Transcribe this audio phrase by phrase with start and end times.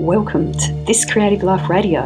[0.00, 2.00] Welcome to This Creative Life Radio.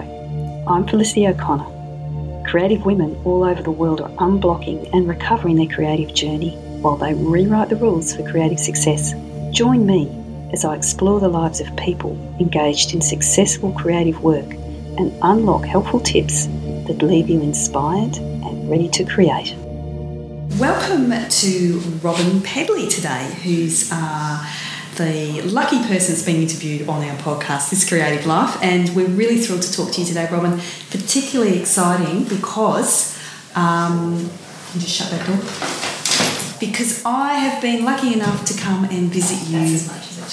[0.66, 2.42] I'm Felicity O'Connor.
[2.44, 7.14] Creative women all over the world are unblocking and recovering their creative journey while they
[7.14, 9.14] rewrite the rules for creative success.
[9.52, 10.10] Join me
[10.52, 14.50] as I explore the lives of people engaged in successful creative work
[14.98, 16.46] and unlock helpful tips
[16.88, 19.54] that leave you inspired and ready to create.
[20.58, 24.44] Welcome to Robyn Pedley today, who's uh,
[24.96, 28.58] the lucky person that's being interviewed on our podcast, This Creative Life.
[28.62, 30.60] And we're really thrilled to talk to you today, Robyn.
[30.90, 33.18] Particularly exciting because,
[33.54, 34.30] um,
[34.78, 35.36] just shut that door.
[36.60, 39.58] Because I have been lucky enough to come and visit you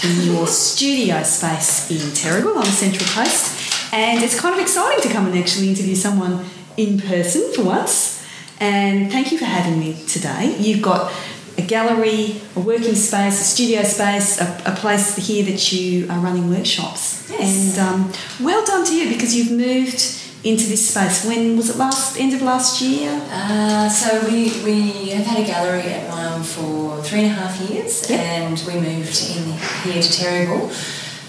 [0.09, 3.93] in your studio space in Terrigal on the Central Coast.
[3.93, 6.45] And it's kind of exciting to come and actually interview someone
[6.77, 8.25] in person for once.
[8.59, 10.55] And thank you for having me today.
[10.59, 11.11] You've got
[11.57, 16.19] a gallery, a working space, a studio space, a, a place here that you are
[16.19, 17.29] running workshops.
[17.29, 17.77] Yes.
[17.77, 18.13] And um,
[18.45, 21.23] well done to you because you've moved into this space.
[21.25, 22.19] When was it last?
[22.19, 23.11] End of last year?
[23.31, 27.59] Uh, so we, we have had a gallery at Rome for three and a half
[27.69, 28.19] years, Yep.
[28.19, 29.43] and we moved in
[29.83, 30.71] here to Terrigal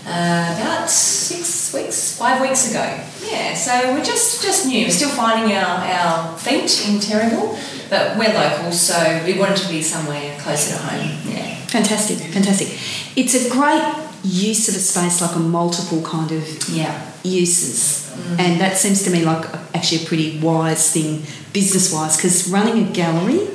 [0.06, 3.00] uh, about six weeks, five weeks ago.
[3.30, 7.54] Yeah, so we're just just new, we're still finding our, our feet in Terrigal,
[7.92, 11.10] but we're local, so we wanted to be somewhere closer to home.
[11.28, 11.56] Yeah.
[11.66, 12.68] Fantastic, fantastic.
[13.16, 13.84] It's a great
[14.24, 16.98] use of a space, like a multiple kind of Yeah.
[17.22, 18.10] uses.
[18.38, 22.78] And that seems to me like actually a pretty wise thing business wise because running
[22.86, 23.46] a gallery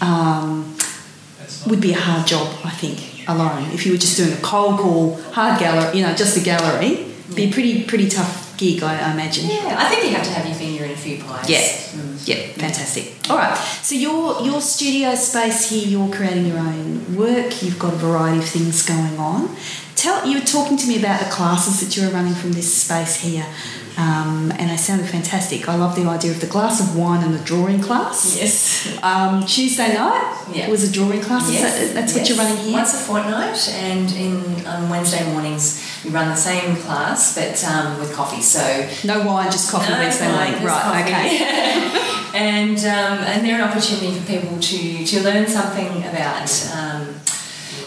[0.00, 0.74] um,
[1.66, 3.70] would be a hard job, I think, alone.
[3.72, 7.06] If you were just doing a cold call, hard gallery, you know, just a gallery,
[7.34, 9.44] be a pretty, pretty tough gig, I, I imagine.
[9.50, 11.48] Yeah, I think you have to have your finger in a few pies.
[11.54, 11.58] Yeah.
[11.58, 12.28] Mm.
[12.30, 13.04] Yeah, fantastic.
[13.30, 13.56] All right.
[13.88, 17.50] So your your studio space here, you're creating your own work.
[17.62, 19.40] You've got a variety of things going on.
[19.96, 22.68] Tell you were talking to me about the classes that you were running from this
[22.84, 23.46] space here,
[24.04, 25.68] um, and they sounded fantastic.
[25.68, 28.36] I love the idea of the glass of wine and the drawing class.
[28.36, 28.60] Yes.
[29.12, 30.68] Um, Tuesday night Yeah.
[30.74, 31.44] was a drawing class.
[31.50, 32.72] Yes, that, that's what you're running here.
[32.80, 33.58] Once a fortnight,
[33.90, 34.34] and in
[34.66, 35.66] on Wednesday mornings
[36.04, 38.42] we run the same class, but um, with coffee.
[38.42, 40.66] So no wine, just coffee No Wednesday wine, morning.
[40.66, 40.82] Right.
[40.82, 41.02] coffee.
[41.02, 42.34] Okay.
[42.34, 46.50] and um, and they're an opportunity for people to to learn something about.
[46.74, 47.20] Um,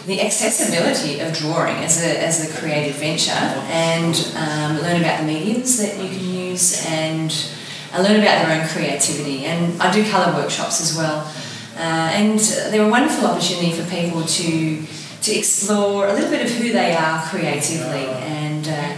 [0.06, 5.26] the accessibility of drawing as a, as a creative venture and um, learn about the
[5.26, 7.32] mediums that you can use and
[7.92, 9.44] uh, learn about their own creativity.
[9.46, 11.26] And I do colour workshops as well.
[11.76, 12.38] Uh, and
[12.70, 14.82] they're a wonderful opportunity for people to,
[15.26, 18.06] to explore a little bit of who they are creatively.
[18.06, 18.96] And uh,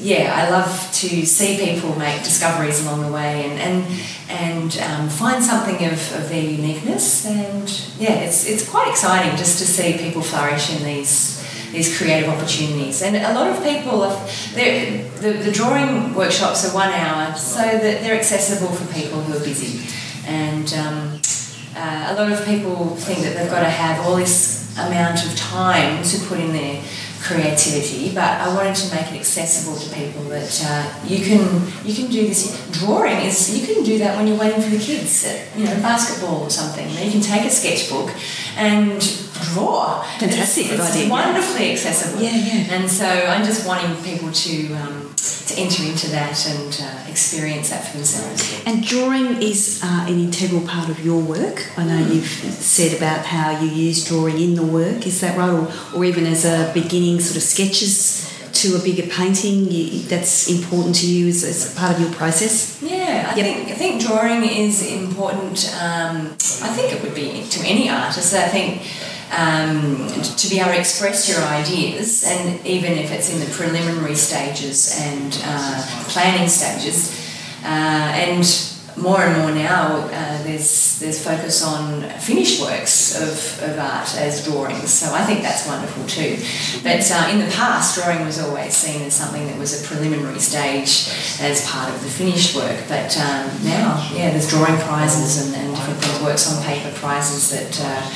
[0.00, 5.08] yeah, I love to see people make discoveries along the way and, and, and um,
[5.10, 7.26] find something of, of their uniqueness.
[7.26, 12.30] And yeah, it's, it's quite exciting just to see people flourish in these, these creative
[12.30, 13.02] opportunities.
[13.02, 14.08] And a lot of people,
[14.54, 19.44] the, the drawing workshops are one hour so that they're accessible for people who are
[19.44, 19.86] busy.
[20.26, 21.20] And um,
[21.76, 25.36] uh, a lot of people think that they've got to have all this amount of
[25.36, 26.82] time to put in their
[27.22, 31.40] creativity, but I wanted to make it accessible to people that uh, you can
[31.84, 32.54] you can do this.
[32.70, 35.74] Drawing is you can do that when you're waiting for the kids at you know
[35.82, 36.88] basketball or something.
[36.90, 38.10] You can take a sketchbook
[38.56, 39.00] and
[39.52, 40.02] draw.
[40.18, 41.10] Fantastic It's, it's idea.
[41.10, 42.22] wonderfully accessible.
[42.22, 42.74] Yeah, yeah.
[42.74, 45.15] And so I'm just wanting people to um,
[45.46, 48.62] to enter into that and uh, experience that for themselves.
[48.66, 51.66] And drawing is uh, an integral part of your work.
[51.78, 55.06] I know you've said about how you use drawing in the work.
[55.06, 55.50] Is that right?
[55.50, 60.48] Or, or even as a beginning sort of sketches to a bigger painting, you, that's
[60.50, 62.80] important to you as, as part of your process?
[62.82, 63.46] Yeah, I Yep.
[63.46, 65.70] think I think drawing is important.
[65.80, 66.32] Um,
[66.62, 68.34] I think it would be to any artist.
[68.34, 68.80] I think
[69.32, 74.14] um, to be able to express your ideas, and even if it's in the preliminary
[74.14, 77.12] stages and uh, planning stages,
[77.64, 78.44] uh, and
[78.96, 84.44] more and more now, uh, there's there's focus on finished works of, of art as
[84.44, 84.90] drawings.
[84.90, 86.36] So I think that's wonderful too.
[86.82, 90.38] But uh, in the past, drawing was always seen as something that was a preliminary
[90.38, 92.84] stage as part of the finished work.
[92.88, 97.50] But um, now, yeah, there's drawing prizes and, and different things, works on paper prizes
[97.50, 97.80] that.
[97.82, 98.10] Uh,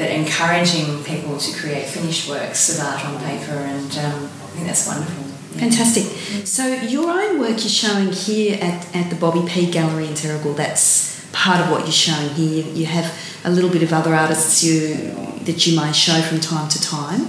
[0.00, 4.66] that encouraging people to create finished works of art on paper, and um, I think
[4.66, 5.29] that's wonderful.
[5.60, 6.04] Fantastic.
[6.04, 6.46] Mm.
[6.46, 10.56] So your own work you're showing here at, at the Bobby P Gallery in Terrigal.
[10.56, 12.64] That's part of what you're showing here.
[12.64, 13.14] You have
[13.44, 14.96] a little bit of other artists you
[15.44, 17.28] that you may show from time to time,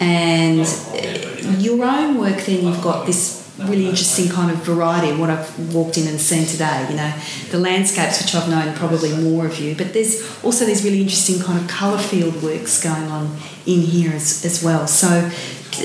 [0.00, 0.66] and
[1.62, 2.38] your own work.
[2.44, 6.20] Then you've got this really interesting kind of variety of what I've walked in and
[6.20, 6.86] seen today.
[6.90, 7.12] You know,
[7.50, 11.40] the landscapes, which I've known probably more of you, but there's also these really interesting
[11.40, 13.36] kind of colour field works going on
[13.66, 14.86] in here as, as well.
[14.86, 15.30] So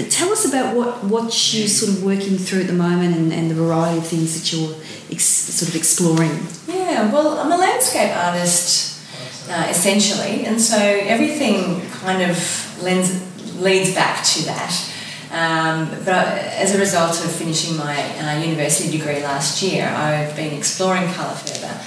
[0.10, 3.50] tell us about what, what you're sort of working through at the moment and, and
[3.50, 4.76] the variety of things that you're
[5.12, 6.48] ex- sort of exploring.
[6.68, 9.02] Yeah, well, I'm a landscape artist
[9.50, 13.12] uh, essentially, and so everything kind of lends,
[13.60, 14.90] leads back to that.
[15.32, 20.54] Um, but as a result of finishing my uh, university degree last year, I've been
[20.54, 21.82] exploring colour further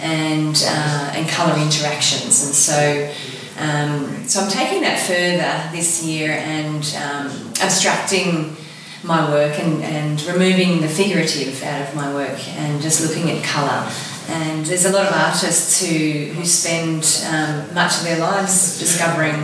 [0.00, 3.12] and uh, and colour interactions, and so
[3.58, 8.56] um, so I'm taking that further this year and um, abstracting
[9.04, 13.42] my work and, and removing the figurative out of my work and just looking at
[13.44, 13.90] colour.
[14.28, 19.34] And there's a lot of artists who, who spend um, much of their lives discovering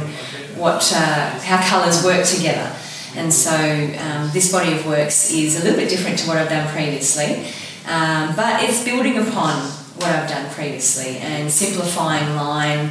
[0.56, 2.74] what uh, how colours work together.
[3.16, 6.48] And so um, this body of works is a little bit different to what I've
[6.48, 7.46] done previously,
[7.86, 9.60] um, but it's building upon
[9.96, 12.90] what I've done previously and simplifying line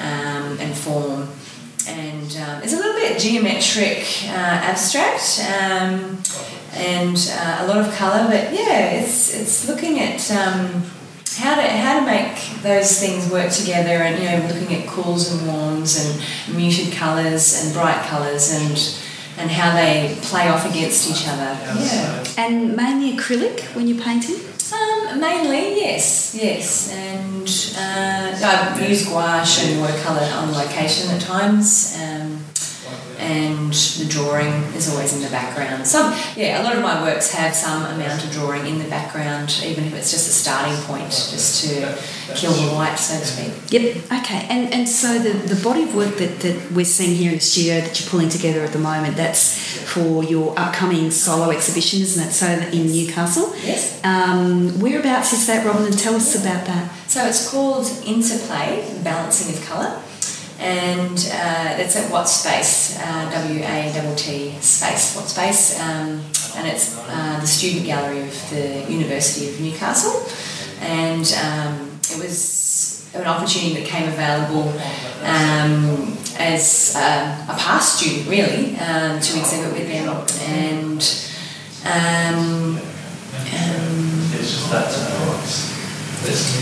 [0.00, 1.28] um, and form.
[1.88, 6.18] And um, it's a little bit geometric, uh, abstract, um,
[6.74, 8.26] and uh, a lot of colour.
[8.28, 10.82] But yeah, it's it's looking at um,
[11.38, 15.32] how to how to make those things work together, and you know, looking at cools
[15.32, 18.76] and warms, and muted colours and bright colours, and
[19.38, 21.56] and how they play off against each other.
[21.80, 22.24] Yeah.
[22.36, 24.36] And mainly acrylic when you're painting?
[25.16, 26.92] Mainly, yes, yes.
[26.92, 28.38] And uh,
[28.76, 31.96] I use gouache and watercolour on location at times.
[32.00, 32.37] Um,
[33.18, 35.86] and the drawing is always in the background.
[35.86, 39.60] Some, yeah, a lot of my works have some amount of drawing in the background,
[39.64, 43.72] even if it's just a starting point, just to kill the light, so to speak.
[43.72, 43.96] Yep.
[44.20, 44.46] Okay.
[44.48, 47.44] And and so the, the body of work that, that we're seeing here in the
[47.44, 49.58] studio that you're pulling together at the moment, that's
[49.92, 52.32] for your upcoming solo exhibition, isn't it?
[52.32, 53.54] So in Newcastle.
[53.64, 54.00] Yes.
[54.04, 55.86] Um, whereabouts is that, Robyn?
[55.86, 56.92] And tell us about that.
[57.08, 60.02] So it's called Interplay, Balancing of Colour.
[60.60, 66.20] And uh, it's at Watt Space, uh, W A T T Space, Watt Space, um,
[66.56, 70.26] and it's uh, the student gallery of the University of Newcastle.
[70.80, 74.68] And um, it was an opportunity that came available
[75.22, 80.08] um, as uh, a past student, really, um, to exhibit with them.
[80.42, 81.00] And
[81.86, 83.98] um, um,
[84.34, 84.90] It's just that
[86.26, 86.58] it's,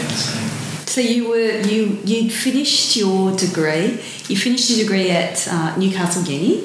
[0.00, 0.59] it's same.
[0.90, 4.02] So you were you you finished your degree.
[4.26, 6.64] You finished your degree at uh, Newcastle Uni,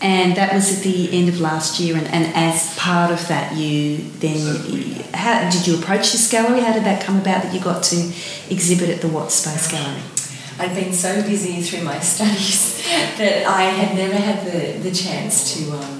[0.00, 1.98] and that was at the end of last year.
[1.98, 4.40] And, and as part of that, you then
[5.12, 6.60] how did you approach this gallery?
[6.60, 7.96] How did that come about that you got to
[8.48, 10.00] exhibit at the Watt Space Gallery?
[10.58, 12.82] I'd been so busy through my studies
[13.18, 15.72] that I had never had the, the chance to.
[15.72, 15.95] Um,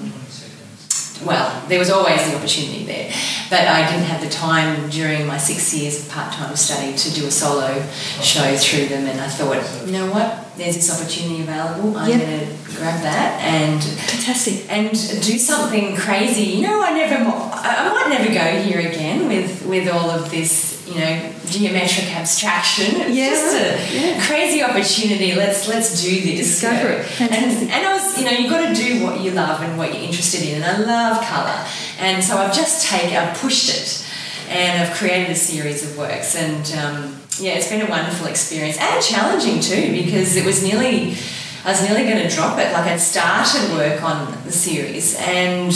[1.25, 3.11] well, there was always the opportunity there,
[3.49, 7.09] but I didn't have the time during my six years of part time study to
[7.13, 7.81] do a solo
[8.21, 9.05] show through them.
[9.07, 11.95] And I thought, you know what, there's this opportunity available.
[11.97, 12.19] I'm Yep.
[12.21, 12.45] going to
[12.77, 14.65] grab that and Fantastic.
[14.69, 16.43] and do something crazy.
[16.43, 20.29] You know, I never, I I might never go here again with with all of
[20.31, 23.01] this, you know, geometric abstraction.
[23.01, 24.25] It's Yeah, just a yeah.
[24.25, 25.35] crazy opportunity.
[25.35, 26.61] Let's let's do this.
[26.61, 27.05] Go for it.
[27.05, 27.61] Fantastic.
[27.63, 29.93] And, and I was, you know, you've got to do what you love and what
[29.93, 30.61] you're interested in.
[30.61, 31.65] And I love colour,
[31.99, 34.05] and so I've just taken, I've pushed it,
[34.49, 36.65] and I've created a series of works and.
[36.79, 41.15] Um, yeah, it's been a wonderful experience and challenging too because it was nearly,
[41.63, 42.73] I was nearly going to drop it.
[42.73, 45.71] Like I'd started work on the series and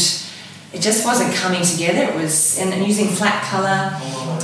[0.73, 2.03] it just wasn't coming together.
[2.11, 3.91] It was, and, and using flat colour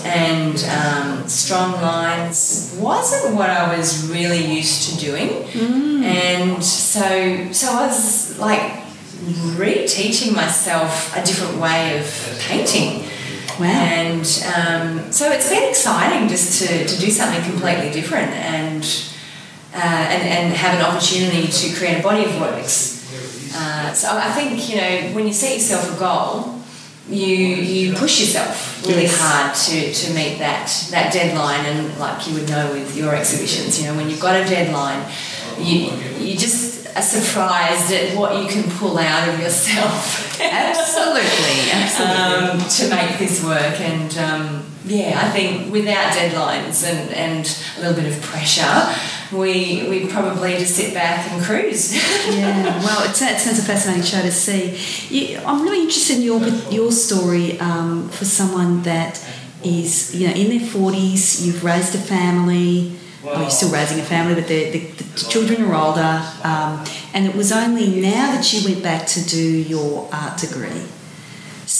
[0.05, 5.29] and um, strong lines wasn't what I was really used to doing.
[6.03, 8.83] And so, so I was like
[9.55, 13.09] reteaching myself a different way of painting.
[13.59, 13.65] Wow.
[13.65, 14.19] And
[14.55, 18.83] um, so it's been exciting just to, to do something completely different and,
[19.73, 22.96] uh, and, and have an opportunity to create a body of works.
[23.55, 26.53] Uh, so I think, you know, when you set yourself a goal,
[27.09, 29.19] you, you push yourself really Yes.
[29.19, 31.65] hard to, to meet that, that deadline.
[31.65, 35.09] And like you would know with your exhibitions, you know, when you've got a deadline,
[35.59, 40.25] you, you just are surprised at what you can pull out of yourself.
[40.41, 42.61] Absolutely, absolutely.
[42.61, 43.79] um, to make this work.
[43.81, 47.45] And um, yeah, I think without deadlines and, and
[47.77, 48.93] a little bit of pressure,
[49.31, 51.95] we we probably just sit back and cruise.
[52.35, 54.77] yeah, well, it sounds, a fascinating show to see.
[55.09, 59.23] You, I'm really interested in your your story um, for someone that
[59.63, 61.45] is you know in their 40s.
[61.45, 62.93] You've raised a family.
[63.23, 66.23] Well, you're still raising a family, but the, the, the children are older.
[66.43, 70.83] Um, and it was only now that you went back to do your art degree.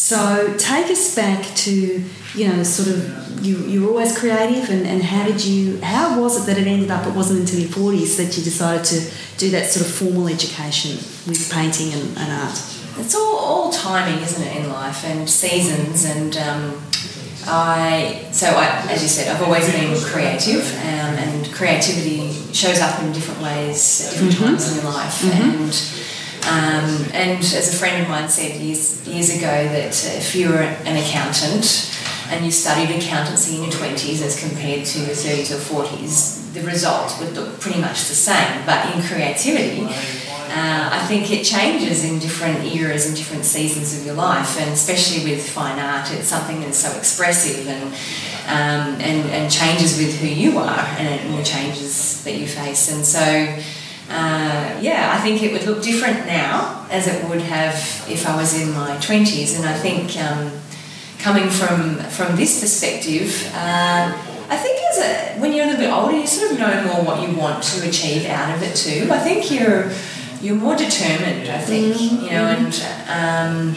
[0.07, 2.01] So take us back to
[2.33, 6.21] you know sort of you you were always creative and, and how did you how
[6.21, 9.11] was it that it ended up it wasn't until your forties that you decided to
[9.37, 10.91] do that sort of formal education
[11.27, 12.57] with painting and, and art?
[12.99, 16.37] It's all, all timing, isn't it, in life and seasons and.
[16.37, 16.81] Um,
[17.49, 23.01] I so I, as you said, I've always been creative, um, and creativity shows up
[23.01, 24.45] in different ways at different mm-hmm.
[24.47, 25.21] times in your life.
[25.21, 25.63] Mm-hmm.
[25.63, 25.73] And
[26.46, 30.62] um, and as a friend of mine said years years ago, that if you were
[30.62, 31.94] an accountant
[32.29, 36.62] and you studied accountancy in your twenties as compared to your thirties or forties, the
[36.62, 38.65] result would look pretty much the same.
[38.65, 39.88] But in creativity
[40.50, 44.72] uh, I think it changes in different eras and different seasons of your life, and
[44.72, 47.94] especially with fine art, it's something that's so expressive and
[48.48, 52.91] um, and, and changes with who you are and the changes that you face.
[52.94, 53.22] And so,
[54.09, 57.75] uh, yeah, I think it would look different now as it would have
[58.09, 59.57] if I was in my 20s.
[59.57, 60.51] And I think um,
[61.19, 64.17] coming from, from this perspective, uh,
[64.49, 67.03] I think as a, when you're a little bit older, you sort of know more
[67.03, 69.11] what you want to achieve out of it too.
[69.11, 69.91] I think you're
[70.41, 72.25] you're more determined, I think, mm-hmm.
[72.25, 72.73] you know, and
[73.09, 73.75] um,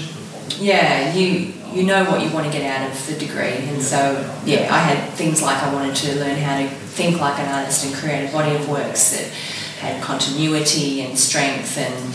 [0.59, 3.99] yeah, you you know what you want to get out of the degree, and so
[4.45, 7.87] yeah, I had things like I wanted to learn how to think like an artist
[7.87, 9.33] and create a body of works that
[9.81, 12.15] had continuity and strength and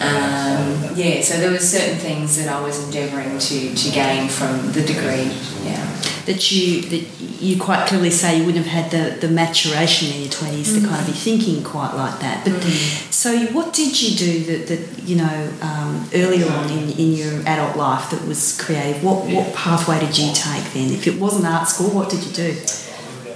[0.00, 4.72] um, yeah, so there were certain things that I was endeavouring to, to gain from
[4.72, 5.32] the degree.
[5.64, 5.82] Yeah,
[6.26, 10.20] that you that you quite clearly say you wouldn't have had the, the maturation in
[10.20, 10.82] your 20s mm-hmm.
[10.82, 12.44] to kind of be thinking quite like that.
[12.44, 13.10] But mm-hmm.
[13.10, 17.40] so, what did you do that, that you know um, earlier on in, in your
[17.46, 19.02] adult life that was creative?
[19.02, 20.92] What what pathway did you take then?
[20.92, 22.56] If it wasn't art school, what did you do?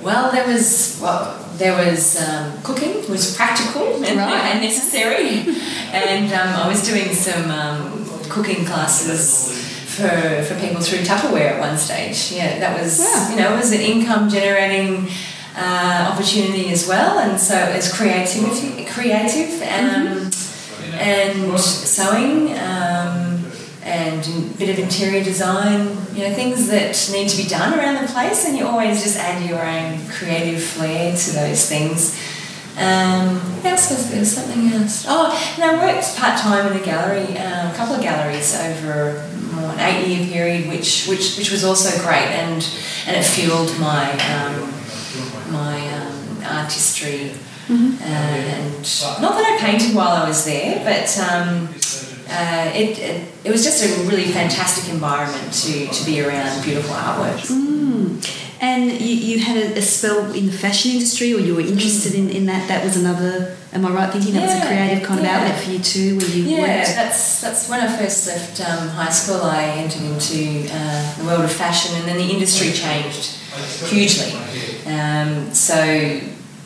[0.03, 4.45] Well, there was well, there was um, cooking was practical and, right.
[4.51, 5.45] and necessary,
[5.93, 9.61] and um, I was doing some um, cooking classes
[9.95, 12.33] for, for people through Tupperware at one stage.
[12.33, 13.31] Yeah, that was yeah.
[13.31, 15.09] you know it was an income generating
[15.55, 20.95] uh, opportunity as well, and so it's creativity, creative, and mm-hmm.
[20.95, 22.59] and sewing.
[22.59, 22.80] Um,
[23.91, 28.01] and a bit of interior design, you know, things that need to be done around
[28.01, 32.17] the place, and you always just add your own creative flair to those things.
[32.79, 34.25] Um, what else was there?
[34.25, 35.05] Something else.
[35.09, 39.27] Oh, and I worked part time in a gallery, um, a couple of galleries over
[39.59, 42.63] an eight year period, which which which was also great, and
[43.07, 44.73] and it fueled my um,
[45.53, 47.33] my um, artistry.
[47.67, 48.03] Mm-hmm.
[48.03, 51.69] Uh, and not that I painted while I was there, but um,
[52.31, 56.95] uh, it, it, it, was just a really fantastic environment to, to be around beautiful
[56.95, 57.51] artworks.
[57.51, 58.37] Mm.
[58.63, 62.15] And you, you had a, a, spell in the fashion industry, or you were interested
[62.15, 62.69] in, in that?
[62.69, 63.57] That was another.
[63.73, 65.37] Am I right thinking that yeah, was a creative kind yeah.
[65.37, 66.95] of outlet for you too, where you yeah, worked?
[66.95, 69.43] that's that's when I first left um, high school.
[69.43, 73.39] I entered into uh, the world of fashion, and then the industry changed
[73.89, 74.33] hugely.
[74.87, 76.21] Um, so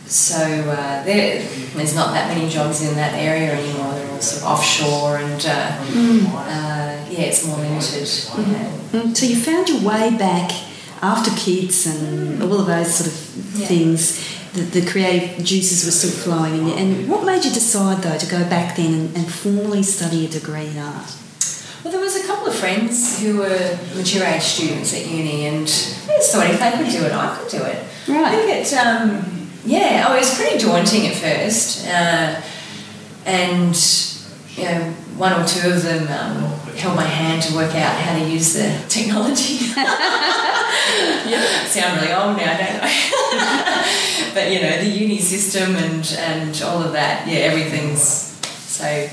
[0.07, 1.41] so uh, there,
[1.75, 3.95] there's not that many jobs in that area anymore.
[3.95, 6.27] They're all sort of offshore, and uh, mm.
[6.27, 8.05] uh, yeah, it's more limited.
[8.05, 8.97] Mm-hmm.
[8.97, 9.17] Mm.
[9.17, 10.53] So you found your way back
[11.01, 13.67] after kids and all of those sort of yeah.
[13.67, 14.35] things.
[14.53, 16.75] The, the, creative juices were still flowing in you.
[16.75, 20.29] And what made you decide though to go back then and, and formally study a
[20.29, 21.13] degree in art?
[21.83, 25.67] Well, there was a couple of friends who were mature age students at uni, and
[25.67, 27.85] just thought if they could do it, I could do it.
[28.07, 28.25] Right.
[28.27, 28.75] I think it.
[28.75, 29.34] Um,
[29.65, 31.87] yeah, oh, it was pretty daunting at first.
[31.87, 32.41] Uh,
[33.25, 33.75] and,
[34.57, 38.19] you know, one or two of them um, held my hand to work out how
[38.19, 39.55] to use the technology.
[41.27, 44.31] yeah, sound really old now, don't I?
[44.35, 49.09] but, you know, the uni system and, and all of that, yeah, everything's so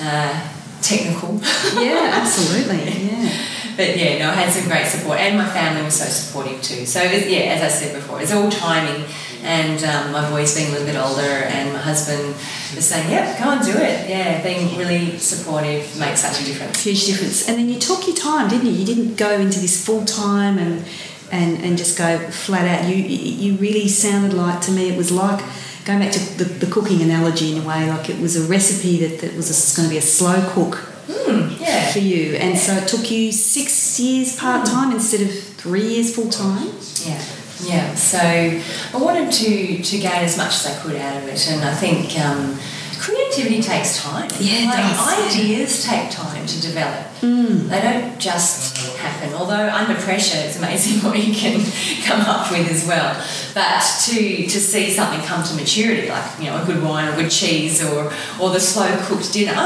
[0.00, 0.48] uh,
[0.82, 1.40] technical.
[1.80, 3.46] yeah, absolutely, yeah.
[3.76, 6.84] But yeah, no, I had some great support, and my family was so supportive too.
[6.84, 9.06] So yeah, as I said before, it's all timing
[9.42, 12.34] and um, my boys being a little bit older and my husband
[12.74, 14.08] was saying, yep, go and do it.
[14.08, 16.84] Yeah, being really supportive makes such a difference.
[16.84, 17.48] Huge difference.
[17.48, 18.72] And then you took your time, didn't you?
[18.72, 20.84] You didn't go into this full time and,
[21.32, 22.88] and, and just go flat out.
[22.88, 25.44] You, you really sounded like, to me, it was like
[25.84, 28.98] going back to the, the cooking analogy in a way, like it was a recipe
[29.06, 31.90] that, that was going to be a slow cook Mm, yeah.
[31.90, 32.36] for you.
[32.36, 32.60] And yeah.
[32.60, 34.94] so it took you six years part time mm.
[34.94, 36.68] instead of three years full time.
[37.04, 37.20] Yeah.
[37.62, 41.48] Yeah, so I wanted to, to gain as much as I could out of it,
[41.48, 42.58] and I think um,
[43.00, 44.28] creativity takes time.
[44.38, 45.42] Yeah, it like does, yeah.
[45.42, 47.06] ideas take time to develop.
[47.20, 47.68] Mm.
[47.68, 49.32] They don't just happen.
[49.32, 51.64] Although under pressure, it's amazing what you can
[52.04, 53.14] come up with as well.
[53.54, 57.16] But to to see something come to maturity, like you know a good wine or
[57.16, 59.56] good cheese or or the slow cooked dinner,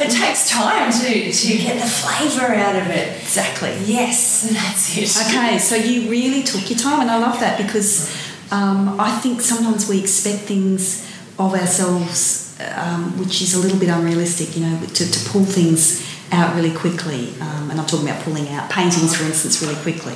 [0.00, 3.20] it takes time to to get the flavour out of it.
[3.22, 3.76] Exactly.
[3.84, 5.10] Yes, that's it.
[5.26, 8.08] Okay, so you really took your time, and I love that because
[8.52, 12.43] um, I think sometimes we expect things of ourselves
[12.76, 16.74] um, which is a little bit unrealistic, you know, to, to pull things out really
[16.74, 17.32] quickly.
[17.40, 20.14] Um, and I'm talking about pulling out paintings, for instance, really quickly.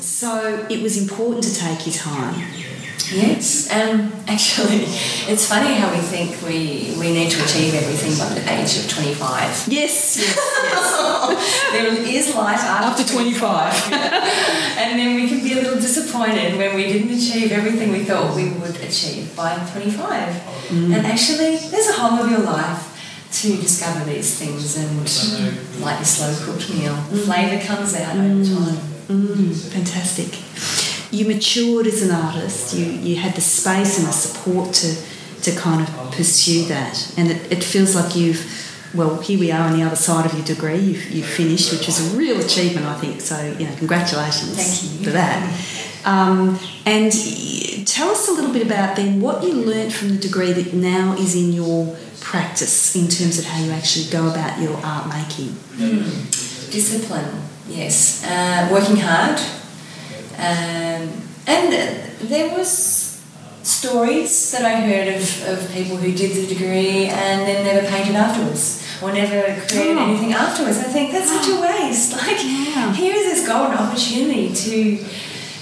[0.00, 2.34] So it was important to take your time.
[3.12, 4.84] Yes, um, actually,
[5.30, 8.88] it's funny how we think we, we need to achieve everything by the age of
[8.88, 9.66] 25.
[9.68, 11.70] Yes, yes, yes.
[11.72, 13.92] there is light after, After 25.
[13.92, 18.34] and then we can be a little disappointed when we didn't achieve everything we thought
[18.36, 20.70] we would achieve by 25.
[20.70, 22.86] And actually, there's a whole of your life
[23.32, 28.44] to discover these things and like your slow cooked meal, the flavour comes out over
[28.44, 28.76] time.
[29.08, 30.38] Mm, fantastic.
[31.10, 32.74] You matured as an artist.
[32.74, 34.94] You you had the space and the support to
[35.42, 38.68] to kind of pursue that, and it, it feels like you've.
[38.92, 40.76] Well, here we are on the other side of your degree.
[40.76, 43.20] You've, you've finished, which is a real achievement, I think.
[43.20, 45.38] So, you know, congratulations for that.
[46.04, 47.12] Um, and
[47.86, 51.14] tell us a little bit about then what you learnt from the degree that now
[51.14, 55.54] is in your practice in terms of how you actually go about your art making.
[56.70, 58.24] Discipline, yes.
[58.24, 59.40] Uh, working hard.
[60.40, 61.08] Um,
[61.46, 61.72] and
[62.22, 63.20] there was
[63.62, 68.16] stories that I heard of, of people who did the degree and then never painted
[68.16, 70.08] afterwards or never created Oh.
[70.08, 70.78] anything afterwards.
[70.78, 72.12] I think that's such a waste.
[72.16, 72.92] Like, Yeah.
[72.94, 75.04] here is this golden opportunity to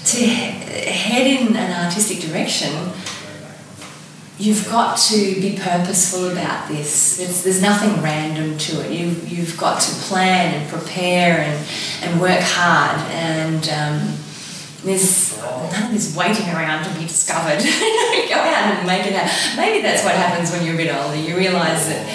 [0.04, 2.72] to head in an artistic direction
[4.38, 7.16] you've got to be purposeful about this.
[7.16, 8.92] There's, there's nothing random to it.
[8.92, 11.66] You, you've got to plan and prepare and,
[12.04, 13.00] and work hard.
[13.10, 14.14] And um,
[14.84, 17.58] there's none of this waiting around to be discovered.
[18.28, 19.56] Go out and make it happen.
[19.56, 21.16] Maybe that's what happens when you're a bit older.
[21.16, 22.06] You realise that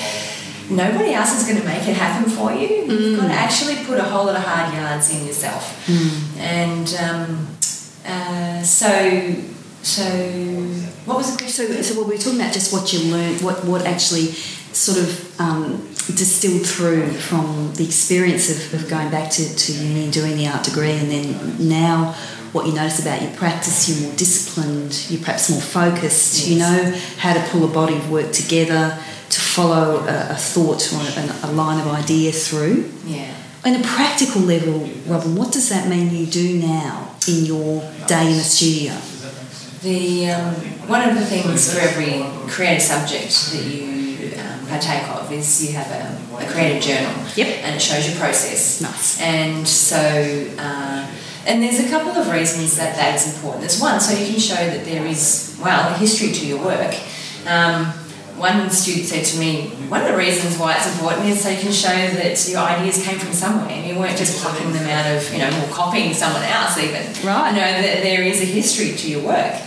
[0.69, 2.85] nobody else is going to make it happen for you.
[2.85, 5.89] You've got to actually put a whole lot of hard yards in yourself.
[6.39, 7.47] And um,
[8.05, 9.35] uh, so,
[9.81, 10.03] so
[11.05, 11.67] what was the question?
[11.67, 14.27] So, so what we were talking about just what you learned, what what actually
[14.73, 15.77] sort of um,
[16.15, 20.47] distilled through from the experience of, of going back to, to uni and doing the
[20.47, 22.15] art degree, and then now
[22.53, 26.93] what you notice about your practice, you're more disciplined, you're perhaps more focused, you know
[27.17, 28.97] how to pull a body of work together,
[29.29, 32.89] to follow a, a thought or a, a line of idea through.
[33.05, 33.33] Yeah.
[33.65, 38.29] On a practical level, Robyn, what does that mean you do now in your day
[38.29, 38.93] in the studio?
[39.81, 40.53] The um,
[40.87, 45.75] one of the things for every creative subject that you um, partake of is you
[45.75, 47.13] have a, a creative journal.
[47.35, 47.47] Yep.
[47.63, 48.81] And it shows your process.
[48.81, 49.21] Nice.
[49.21, 49.97] And so,
[50.57, 51.07] uh,
[51.45, 53.61] and there's a couple of reasons that that is important.
[53.61, 56.95] There's one, so you can show that there is well a history to your work.
[57.47, 57.93] Um,
[58.37, 61.59] one student said to me, one of the reasons why it's important is so you
[61.59, 65.05] can show that your ideas came from somewhere and you weren't just plucking them out
[65.15, 67.05] of, you know, or copying someone else even.
[67.25, 67.49] Right.
[67.49, 69.61] You know, that there is a history to your work.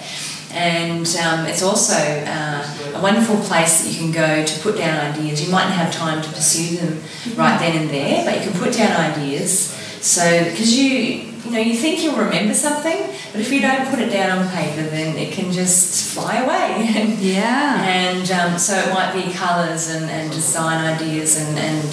[0.52, 5.12] And um, it's also uh, a wonderful place that you can go to put down
[5.12, 5.44] ideas.
[5.44, 7.02] You mightn't have time to pursue them
[7.36, 9.70] right then and there, but you can put down ideas.
[10.00, 14.00] So, because you, you know, you think you'll remember something, but if you don't put
[14.00, 17.16] it down on paper, then it can just fly away.
[17.26, 17.82] Yeah.
[17.84, 21.88] and um, so it might be colours and, and design ideas and, and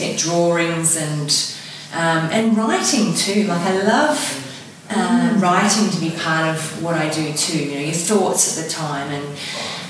[0.00, 1.30] it, drawings and
[1.94, 3.44] um, and writing too.
[3.44, 7.64] Like I love uh, writing to be part of what I do too.
[7.64, 9.26] You know, your thoughts at the time and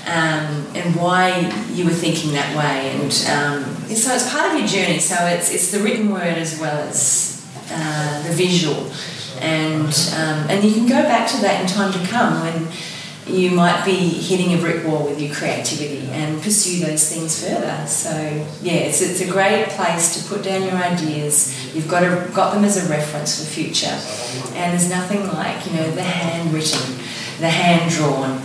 [0.07, 2.91] um, and why you were thinking that way.
[2.91, 4.99] And um, so it's part of your journey.
[4.99, 7.34] So it's it's the written word as well as
[7.69, 8.91] uh, the visual.
[9.39, 12.71] And um, and you can go back to that in time to come when
[13.27, 17.85] you might be hitting a brick wall with your creativity and pursue those things further.
[17.87, 18.11] So
[18.61, 21.75] yeah, it's, it's a great place to put down your ideas.
[21.75, 23.97] You've got a, got them as a reference for future,
[24.55, 26.97] and there's nothing like you know the handwritten,
[27.39, 28.41] the hand drawn.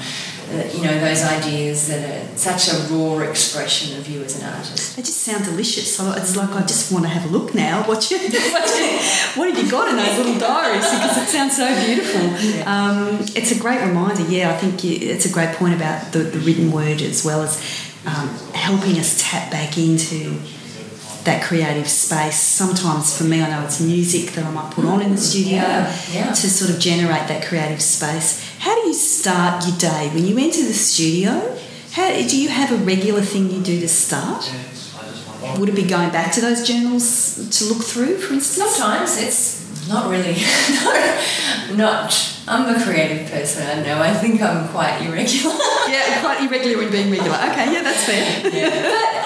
[0.50, 4.96] You know those ideas that are such a raw expression of you as an artist.
[4.96, 6.00] They just sound delicious.
[6.00, 7.86] It's like I just want to have a look now.
[7.86, 8.98] What you, what, you,
[9.36, 10.84] what have you got in those little diaries?
[10.84, 12.66] Because it sounds so beautiful.
[12.66, 14.22] Um, it's a great reminder.
[14.22, 17.42] Yeah, I think you, it's a great point about the, the written word as well
[17.42, 17.60] as
[18.06, 20.40] um, helping us tap back into
[21.24, 22.38] that creative space.
[22.40, 25.56] Sometimes for me, I know it's music that I might put on in the studio
[25.58, 26.32] Yeah, yeah.
[26.32, 28.42] to sort of generate that creative space.
[28.60, 31.58] How do you start your day when you enter the studio?
[31.92, 34.50] How, do you have a regular thing you do to start?
[35.58, 38.76] Would it be going back to those journals to look through, for instance?
[38.76, 40.36] Sometimes it's not really.
[41.76, 42.14] not.
[42.46, 43.66] I'm a creative person.
[43.66, 44.00] I know.
[44.00, 45.54] I think I'm quite irregular.
[45.88, 47.36] yeah, quite irregular in being regular.
[47.36, 48.50] Okay, yeah, that's fair.
[48.52, 48.70] yeah.
[48.70, 49.19] But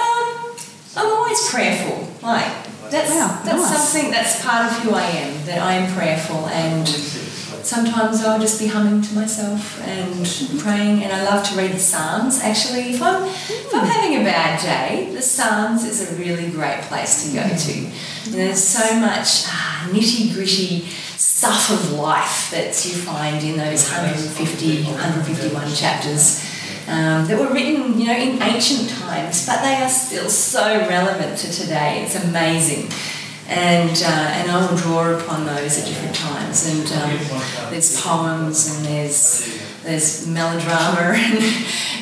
[0.96, 2.08] I'm always prayerful.
[2.22, 2.52] Like
[2.90, 3.88] that's Wow, that's nice.
[3.92, 5.46] something that's part of who I am.
[5.46, 6.88] That I am prayerful and.
[7.64, 11.78] Sometimes I'll just be humming to myself and praying, and I love to read the
[11.78, 12.42] Psalms.
[12.42, 16.82] Actually, if I'm if I'm having a bad day, the Psalms is a really great
[16.82, 17.72] place to go to.
[18.26, 20.80] And there's so much ah, nitty gritty
[21.16, 26.44] stuff of life that you find in those 150, 151 chapters
[26.88, 31.38] um, that were written, you know, in ancient times, but they are still so relevant
[31.38, 32.02] to today.
[32.04, 32.90] It's amazing
[33.46, 36.66] and uh, and I will draw upon those at different times.
[36.66, 41.42] And um, there's poems and there's there's melodrama and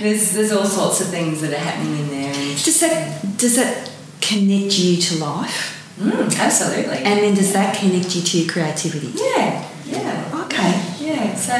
[0.00, 2.34] there's there's all sorts of things that are happening in there.
[2.34, 3.90] And, Does that does that
[4.20, 5.78] connect you to life?
[5.98, 6.98] Mm, absolutely.
[6.98, 9.12] And then does that connect you to your creativity?
[9.18, 10.44] yeah, yeah.
[10.46, 10.88] Okay.
[11.00, 11.52] Yeah, so,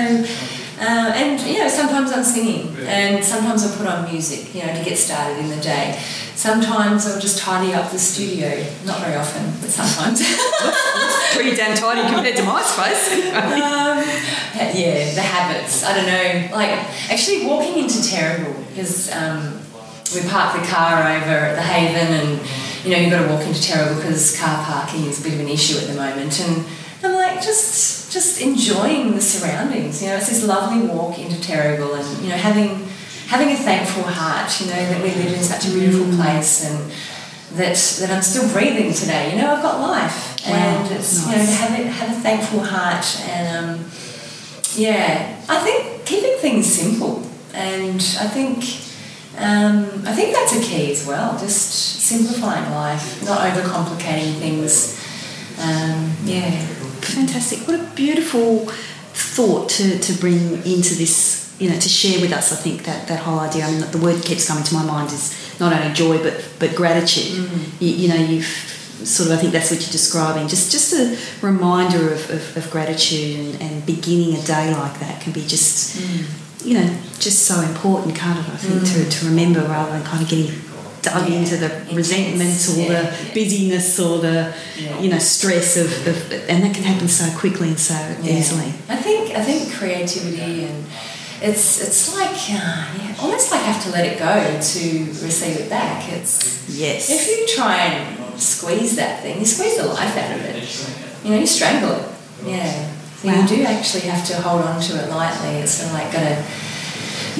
[0.78, 4.74] uh, and you know, sometimes I'm singing, and sometimes I put on music, you know,
[4.74, 6.00] to get started in the day.
[6.34, 8.48] Sometimes I'll just tidy up the studio.
[8.84, 10.20] Not very often, but sometimes.
[11.34, 13.12] Pretty damn tidy compared to my space.
[13.32, 14.02] um,
[14.74, 15.84] yeah, the habits.
[15.84, 16.56] I don't know.
[16.56, 16.70] Like,
[17.10, 19.60] actually walking into Terrigal, because um,
[20.14, 22.40] we park the car over at the Haven, and
[22.84, 25.40] you know, you've got to walk into Terrigal because car parking is a bit of
[25.40, 26.40] an issue at the moment.
[26.40, 26.66] And
[27.04, 30.02] I'm like, just just enjoying the surroundings.
[30.02, 32.84] You know, it's this lovely walk into Terrigal, and you know, having
[33.26, 34.60] having a thankful heart.
[34.60, 36.92] You know, that we live in such a beautiful place, and
[37.56, 39.32] that that I'm still breathing today.
[39.34, 42.20] You know, I've got life, Wow, and it's you know, to have it, have a
[42.20, 43.86] thankful heart, and um,
[44.76, 48.88] yeah, I think keeping things simple, and I think.
[49.34, 51.38] Um, I think that's a key as well.
[51.38, 51.72] Just
[52.02, 55.00] simplifying life, not overcomplicating things.
[55.58, 56.81] Um, yeah.
[57.02, 57.66] Fantastic.
[57.66, 58.66] What a beautiful
[59.12, 62.52] thought to, to bring into this, you know, to share with us.
[62.52, 65.12] I think that, that whole idea, I mean, the word keeps coming to my mind
[65.12, 67.44] is not only joy but, but gratitude.
[67.44, 67.80] Mm.
[67.80, 68.46] You, you know, you've
[69.04, 70.48] sort of, I think that's what you're describing.
[70.48, 75.20] Just just a reminder of, of, of gratitude and, and beginning a day like that
[75.20, 76.64] can be just, mm.
[76.64, 76.86] you know,
[77.18, 78.48] just so important, can't it?
[78.52, 79.20] I think to, mm.
[79.20, 80.54] to remember rather than kind of getting
[81.02, 81.36] dug Yeah.
[81.38, 81.92] into the Intense.
[82.00, 84.52] resentment or Yeah, the busyness or the
[85.00, 86.16] you know stress of, of
[86.48, 90.84] and that can happen so quickly and so easily I think I think creativity and
[91.42, 94.34] it's it's like uh, yeah, almost like have to let it go
[94.72, 94.84] to
[95.26, 96.08] receive it back.
[96.12, 100.42] It's yes if you try and squeeze that thing, you squeeze the life out of
[100.44, 100.56] it.
[101.24, 102.04] You know, you strangle it.
[102.46, 102.88] Yeah.
[103.20, 103.40] So Wow.
[103.40, 105.50] you do actually have to hold on to it lightly.
[105.62, 106.36] It's sort of like got to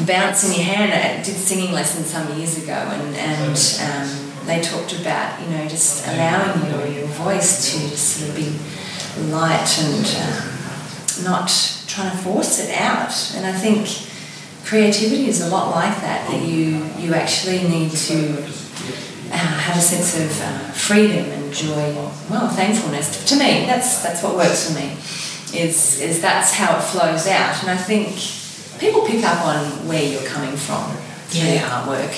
[0.07, 0.93] bounce in your hand.
[0.93, 5.69] I did singing lessons some years ago, and and um, they talked about you know
[5.69, 8.51] just allowing your your voice to just sort of be
[9.31, 11.49] light and um, not
[11.87, 13.13] trying to force it out.
[13.37, 13.87] And I think
[14.65, 16.29] creativity is a lot like that.
[16.31, 18.43] That you you actually need to
[19.31, 21.95] uh, have a sense of uh, freedom and joy.
[22.31, 23.25] Well, thankfulness.
[23.27, 24.97] To me, that's that's what works for me.
[25.59, 27.63] Is is that's how it flows out.
[27.63, 28.42] And I think
[28.83, 30.85] people pick up on where you're coming from
[31.29, 31.61] through Yeah.
[31.61, 32.15] your artwork.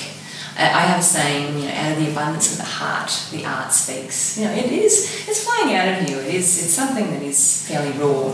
[0.57, 3.45] I I have a saying, you know, out of the abundance of the heart, the
[3.45, 4.39] art speaks.
[4.39, 4.93] You know, it is,
[5.29, 6.17] it's flowing out of you.
[6.19, 8.33] It is, it's something that is fairly raw.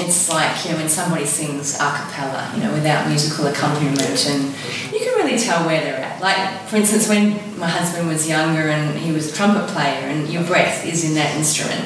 [0.00, 4.44] It's like, you know, when somebody sings a cappella, you know, without musical accompaniment, and
[4.94, 6.22] you can really tell where they're at.
[6.22, 10.28] Like, for instance, when my husband was younger and he was a trumpet player, and
[10.28, 11.84] your breath is in that instrument.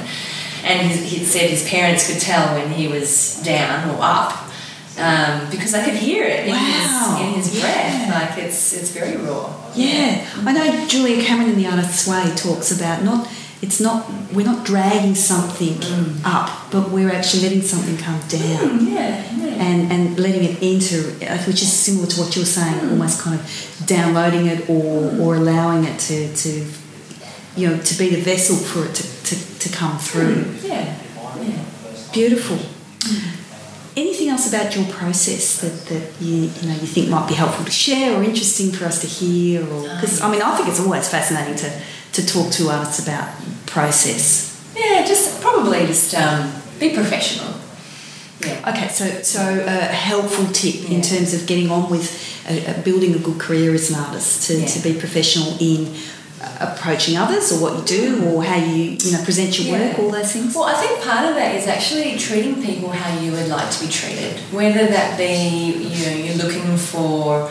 [0.63, 4.52] And he, he said his parents could tell when he was down or up
[4.99, 7.17] um, because I could hear it in, Wow.
[7.19, 8.09] his, in his breath.
[8.09, 8.19] Yeah.
[8.29, 9.49] Like, it's, it's very raw.
[9.75, 13.27] yeah i know julia cameron in the artist's way talks about not
[13.63, 15.77] it's not we're not dragging something
[16.25, 19.11] up but we're actually letting something come down Mm, yeah,
[19.43, 19.67] yeah.
[19.67, 23.39] and and letting it enter uh, which is similar to what you're saying almost kind
[23.41, 23.43] of
[23.87, 26.51] downloading it or or allowing it to to
[27.57, 30.37] you know to be the vessel for it to, to, to come through
[30.69, 30.99] yeah,
[31.41, 31.65] yeah.
[32.13, 32.59] Beautiful.
[34.43, 37.71] Else about your process that, that you you know you think might be helpful to
[37.71, 39.63] share or interesting for us to hear?
[39.63, 41.71] Or because I mean I think it's always fascinating to
[42.13, 43.29] to talk to artists about
[43.67, 44.51] process.
[44.77, 46.51] Yeah, just probably just um,
[46.81, 47.55] be professional.
[48.41, 48.71] Yeah.
[48.71, 49.71] Okay, so so a
[50.11, 52.11] helpful tip in terms of getting on with
[52.49, 54.67] uh, uh, building a good career as an artist to, Yeah.
[54.67, 55.95] to be professional in
[56.61, 60.11] approaching others or what you do or how you you know present your work all
[60.11, 60.55] those things.
[60.55, 63.85] Well, I think part of that is actually treating people how you would like to
[63.85, 64.39] be treated.
[64.53, 67.51] Whether that be, you know, you're looking for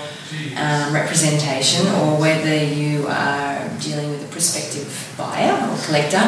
[0.55, 6.23] um, representation or whether you are dealing with a prospective buyer or collector.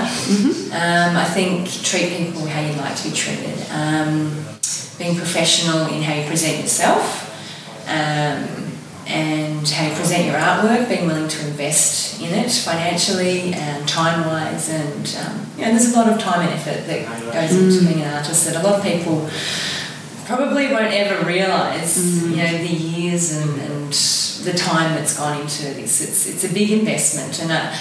[0.74, 3.60] Um, I think treat people how you'd like to be treated.
[3.70, 4.44] Um,
[4.98, 7.30] being professional in how you present yourself
[7.88, 8.73] um,
[9.08, 14.26] and how you present your artwork, being willing to invest in it financially and time
[14.26, 14.70] wise.
[14.70, 18.04] And um, you know, there's a lot of time and effort that goes into being
[18.04, 19.30] an artist that a lot of people
[20.26, 25.64] probably won't ever realise, you know, the years and, and the time that's gone into
[25.64, 26.02] this.
[26.02, 27.76] It's, it's a big investment, and uh,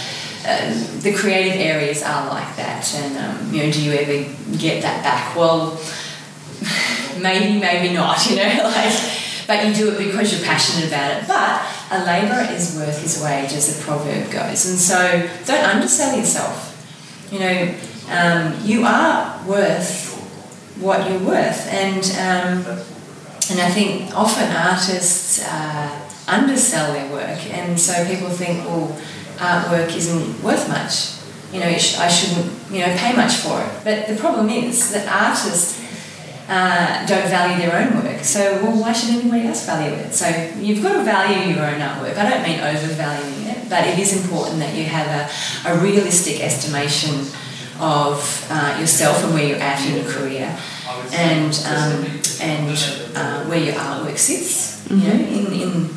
[0.45, 2.93] uh, the creative areas are like that.
[2.95, 5.37] And um, you know, do you ever get that back?
[5.37, 5.81] Well,
[7.21, 8.29] maybe, maybe not.
[8.29, 11.29] You know, like, but you do it because you're passionate about it.
[11.29, 14.69] But a labourer is worth his wage, as the proverb goes.
[14.69, 16.69] And so, don't undersell yourself.
[17.31, 17.75] You know,
[18.11, 20.13] um, you are worth
[20.81, 22.79] what you're worth, and um,
[23.51, 28.97] and I think often artists uh, undersell their work, and so people think, well,
[29.37, 31.19] artwork isn't worth much.
[31.53, 33.71] You know, I shouldn't, you know, pay much for it.
[33.85, 35.82] But the problem is that artists
[36.49, 38.25] uh, don't value their own work.
[38.25, 40.13] So, well, why should anybody else value it?
[40.13, 40.27] So,
[40.59, 42.17] you've got to value your own artwork.
[42.17, 46.41] I don't mean overvaluing it, but it is important that you have a, a realistic
[46.41, 47.27] estimation
[47.81, 50.57] of uh, yourself and where you're at in your career,
[51.13, 52.07] and um,
[52.41, 54.89] and uh, where your artwork sits.
[54.91, 55.89] You know, in, in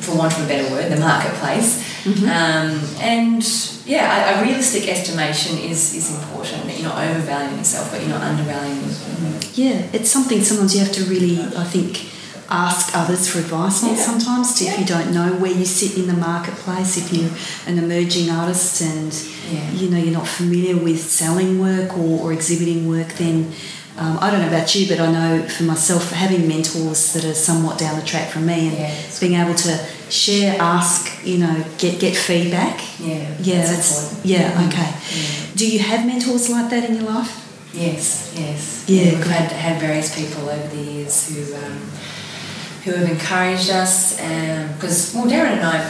[0.00, 1.93] for want of a better word, the marketplace.
[2.06, 3.42] Um, and
[3.86, 8.10] yeah, a, a realistic estimation is, is important that you're not overvaluing yourself, but you're
[8.10, 9.56] not undervaluing yourself.
[9.58, 12.10] Yeah, it's something sometimes you have to really, I think,
[12.50, 13.96] ask others for advice on Yeah.
[13.96, 17.30] sometimes to, if you don't know where you sit in the marketplace, if you're
[17.66, 19.12] an emerging artist and
[19.50, 19.70] Yeah.
[19.72, 23.52] you know you're not familiar with selling work or, or exhibiting work, then
[23.96, 27.32] um, I don't know about you, but I know for myself, having mentors that are
[27.34, 28.94] somewhat down the track from me and Yeah.
[29.20, 32.80] being able to share, ask, you know, get get feedback.
[33.00, 34.90] Yeah, Yeah, that's that's, yeah, okay.
[34.90, 35.56] Yeah.
[35.56, 37.40] Do you have mentors like that in your life?
[37.72, 38.84] Yes, yes.
[38.86, 41.78] Yeah, we've had, had various people over the years who um,
[42.84, 45.80] who have encouraged us, because well, Darren and I,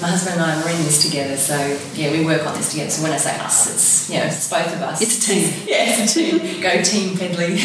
[0.00, 1.36] my husband and I, we're in this together.
[1.36, 1.56] So
[1.94, 2.90] yeah, we work on this together.
[2.90, 5.00] So when I say us, it's you know, it's both of us.
[5.00, 5.52] It's a team.
[5.66, 6.60] Yeah, it's a team.
[6.60, 7.54] Go team Pedley.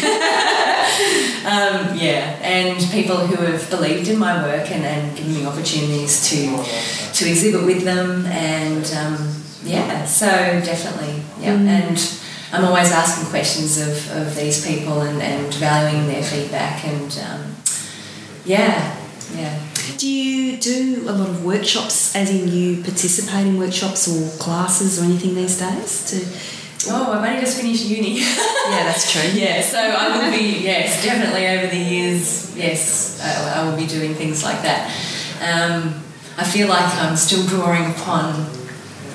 [1.45, 6.29] um, yeah, and people who have believed in my work and, and given me opportunities
[6.29, 6.63] to
[7.13, 12.15] to exhibit with them, and um, yeah, so definitely, yeah, and.
[12.51, 17.55] I'm always asking questions of, of these people and, and valuing their feedback and um,
[18.43, 18.97] yeah,
[19.35, 19.68] yeah.
[19.97, 24.99] Do you do a lot of workshops, as in you participate in workshops or classes
[25.01, 26.05] or anything these days?
[26.11, 28.19] To Oh, I've only just finished uni.
[28.19, 28.25] yeah,
[28.85, 29.29] that's true.
[29.33, 33.85] yeah, so I will be, yes, definitely over the years, yes, I, I will be
[33.85, 34.87] doing things like that.
[35.41, 35.93] Um,
[36.37, 38.45] I feel like I'm still drawing upon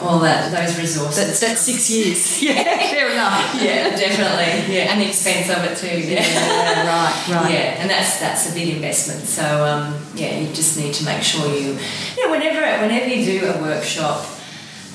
[0.05, 1.17] all that those resources.
[1.17, 2.43] That's, that's six years.
[2.45, 3.55] Yeah, fair enough.
[3.61, 4.75] yeah, definitely.
[4.75, 5.99] Yeah, and the expense of it too.
[5.99, 6.21] Yeah.
[6.21, 7.53] Yeah, right, right.
[7.53, 9.23] Yeah, and that's that's a big investment.
[9.27, 11.79] So um, yeah, you just need to make sure you,
[12.17, 14.27] you know, whenever whenever you do a workshop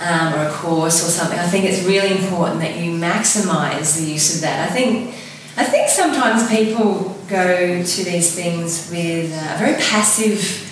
[0.02, 4.12] um, or a course or something, I think it's really important that you maximise the
[4.12, 4.70] use of that.
[4.70, 5.16] I think
[5.58, 10.66] I think sometimes people go to these things with a very passive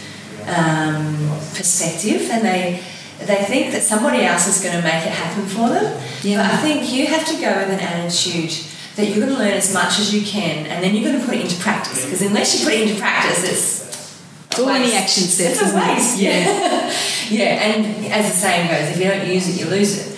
[0.48, 1.16] um,
[1.56, 2.84] perspective, and they
[3.28, 6.02] they think that somebody else is going to make it happen for them.
[6.24, 6.38] Yeah.
[6.42, 8.52] But I think you have to go with an attitude
[8.96, 11.26] that you're going to learn as much as you can, and then you're going to
[11.26, 12.04] put it into practice.
[12.06, 15.72] Because unless you put it into practice, it's It's all in the action steps, It's
[15.74, 15.88] a it?
[15.88, 16.18] waste.
[16.20, 16.94] Yeah,
[17.30, 17.64] yeah.
[17.68, 20.14] And as the saying goes, if you don't use it, you lose it.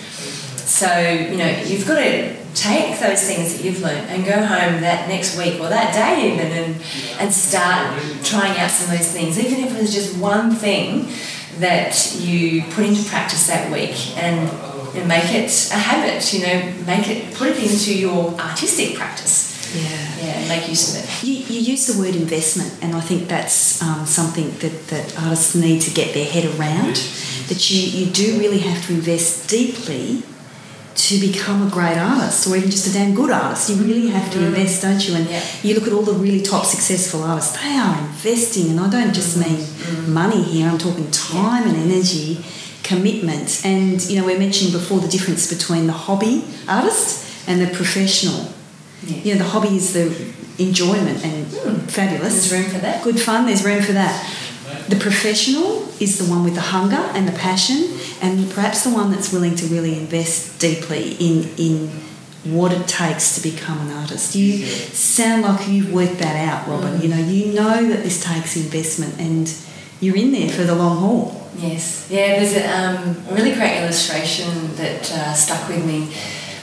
[0.66, 4.80] So you know you've got to take those things that you've learned and go home
[4.80, 6.82] that next week or that day even and
[7.20, 11.08] and start trying out some of those things, even if it's just one thing
[11.60, 14.48] that you put into practice that week and,
[14.96, 16.32] and make it a habit.
[16.32, 19.48] You know, make it put it into your artistic practice.
[19.74, 20.10] Yeah.
[20.20, 21.24] Yeah, make use of it.
[21.24, 25.54] You, you use the word investment, and I think that's um, something that, that artists
[25.54, 26.96] need to get their head around.
[27.48, 30.22] That you, you do really have to invest deeply
[31.00, 33.70] to become a great artist, or even just a damn good artist.
[33.70, 34.48] You really have to mm.
[34.48, 35.14] invest, don't you?
[35.14, 35.42] And Yeah.
[35.62, 39.14] you look at all the really top successful artists; they are investing, and I don't
[39.14, 39.46] just mm.
[39.46, 40.08] mean mm.
[40.08, 40.68] money here.
[40.68, 42.44] I'm talking time and energy,
[42.82, 47.68] commitment, and you know we mentioned before the difference between the hobby artist and the
[47.74, 48.52] professional.
[49.02, 49.22] Yeah.
[49.24, 50.04] You know, the hobby is the
[50.58, 52.34] enjoyment and fabulous.
[52.34, 53.02] There's room for that.
[53.02, 54.14] Good fun, there's room for that.
[54.90, 59.12] The professional is the one with the hunger and the passion, and perhaps the one
[59.12, 61.88] that's willing to really invest deeply in, in
[62.42, 64.34] what it takes to become an artist.
[64.34, 67.00] You sound like you've worked that out, Robyn.
[67.00, 69.54] You know, you know that this takes investment, and
[70.00, 71.48] you're in there for the long haul.
[71.56, 72.40] Yes, yeah.
[72.40, 76.12] There's a um, really great illustration that uh, stuck with me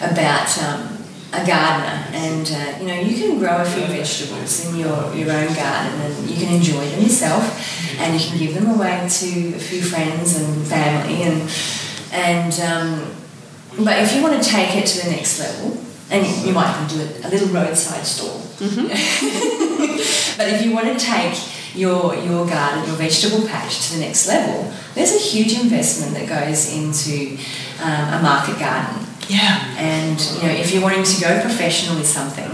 [0.01, 0.96] about um,
[1.33, 5.31] a gardener, and uh, you know you can grow a few vegetables in your your
[5.31, 9.55] own garden, and you can enjoy them yourself, and you can give them away to
[9.55, 11.51] a few friends and family, and
[12.11, 13.15] and um,
[13.83, 15.77] but if you want to take it to the next level,
[16.09, 18.43] and you might even do it a little roadside stall.
[18.59, 21.37] but if you want to take
[21.75, 26.27] your your garden, your vegetable patch to the next level, there's a huge investment that
[26.27, 27.37] goes into
[27.83, 29.06] um, a market garden.
[29.27, 29.75] Yeah.
[29.77, 32.49] And you know, if you're wanting to go professional with something,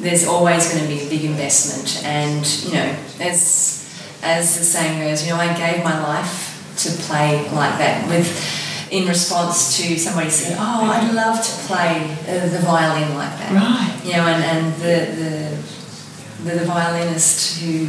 [0.00, 2.02] there's always going to be a big investment.
[2.04, 3.80] And you know, as
[4.22, 8.60] as the saying goes, you know, I gave my life to play like that with.
[8.90, 13.50] In response to somebody saying, "Oh, I'd love to play uh, the violin like that,"
[13.50, 14.00] Right.
[14.04, 17.86] you know, and, and the, the the the violinist who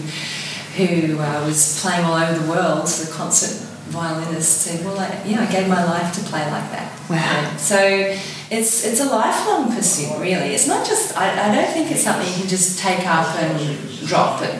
[0.77, 5.41] who uh, was playing all over the world, the concert violinist said, "Well, I, yeah,
[5.41, 7.15] I gave my life to play like that." Wow.
[7.15, 7.55] Yeah.
[7.57, 10.53] So it's it's a lifelong pursuit, really.
[10.55, 11.17] It's not just.
[11.17, 14.55] I, I don't think it's something you can just take up and drop it.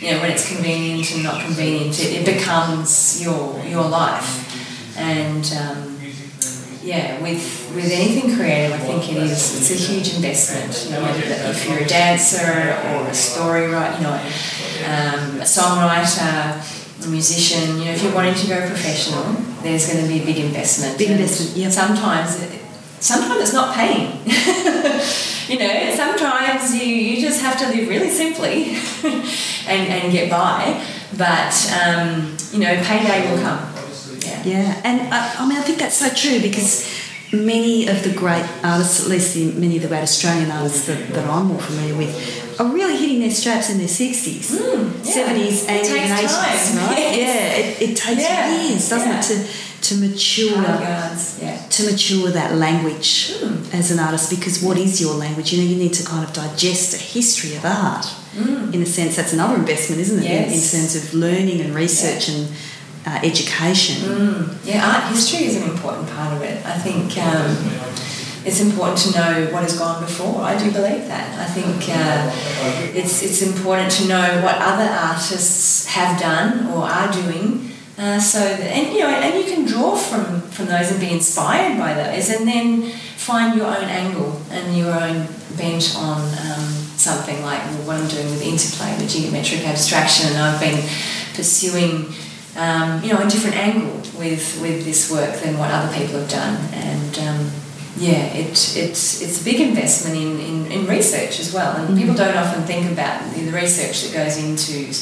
[0.00, 4.96] You know, when it's convenient and not convenient, it, it becomes your your life.
[4.96, 5.98] And um,
[6.82, 9.32] yeah, with with anything creative, I think it is.
[9.58, 10.72] It's a huge investment.
[10.86, 14.14] You know, whether that- if you're a dancer or a story writer, you know,
[14.86, 16.62] um, a songwriter,
[17.04, 17.78] a musician.
[17.78, 19.24] You know, if you're wanting to go professional,
[19.62, 20.98] there's going to be a big investment.
[20.98, 21.72] Big investment, yep.
[21.72, 22.60] Sometimes, it,
[23.00, 24.18] sometimes it's not paying.
[25.48, 28.76] you know, sometimes you, you just have to live really simply
[29.68, 30.84] and, and get by.
[31.16, 33.74] But um, you know, payday will come.
[34.20, 34.44] Yeah.
[34.44, 36.86] Yeah, and I, I mean, I think that's so true because
[37.32, 41.08] many of the great artists, at least the, many of the great Australian artists that,
[41.08, 45.12] that I'm more familiar with, are really hitting their straps in their 60s, Mm, yeah.
[45.14, 46.76] 70s, 80s, It and 80s, time.
[46.88, 46.98] right?
[46.98, 47.16] Yes.
[47.16, 48.62] Yeah, it, it takes Yeah.
[48.62, 49.20] years, doesn't Yeah.
[49.20, 49.24] it,
[49.82, 50.62] to, to mature.
[50.62, 51.56] Yeah.
[51.76, 53.72] To mature that language Mm.
[53.74, 55.52] as an artist, because what is your language?
[55.52, 58.06] You know, you need to kind of digest a history of art.
[58.36, 58.74] Mm.
[58.74, 60.24] In a sense, that's another investment, isn't it?
[60.30, 62.48] In- In, terms of learning and research and
[63.06, 63.96] uh, education.
[64.02, 64.54] Mm.
[64.64, 66.56] Yeah, art history is an important part of it.
[66.66, 67.56] I think um,
[68.48, 70.40] it's important to know what has gone before.
[70.40, 71.38] I do believe that.
[71.38, 72.32] I think uh,
[72.98, 77.72] it's it's important to know what other artists have done or are doing.
[77.98, 81.10] Uh, so that, and you know, and you can draw from from those and be
[81.10, 86.64] inspired by those, and then find your own angle and your own bent on um,
[86.96, 90.30] something like what I'm doing with interplay, the geometric abstraction.
[90.30, 90.80] And I've been
[91.34, 92.14] pursuing
[92.56, 96.30] um, you know, a different angle with with this work than what other people have
[96.30, 96.56] done.
[96.72, 97.50] And um,
[97.98, 98.76] yeah, it, it's
[99.20, 101.76] it's a big investment in, in, in research as well.
[101.76, 104.92] And people don't often think about the, the research that goes into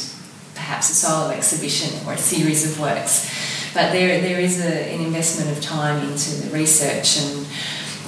[0.55, 3.31] perhaps a solo exhibition or a series of works.
[3.75, 7.47] But there there is a, an investment of time into the research and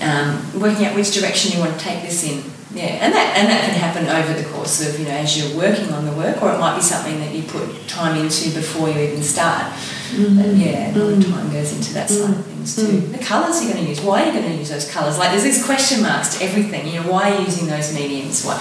[0.00, 2.42] um, working out which direction you want to take this in.
[2.72, 5.56] Yeah, and that and that can happen over the course of you know as you're
[5.56, 8.88] working on the work, or it might be something that you put time into before
[8.88, 9.72] you even start.
[10.10, 10.36] Mm.
[10.36, 12.20] But yeah, a lot of time goes into that mm.
[12.20, 12.82] side of things too.
[12.82, 13.12] Mm.
[13.12, 14.00] The colours you're going to use.
[14.00, 15.18] Why are you going to use those colours?
[15.18, 16.86] Like there's these question marks to everything.
[16.86, 18.44] You know, why are you using those mediums?
[18.44, 18.56] Why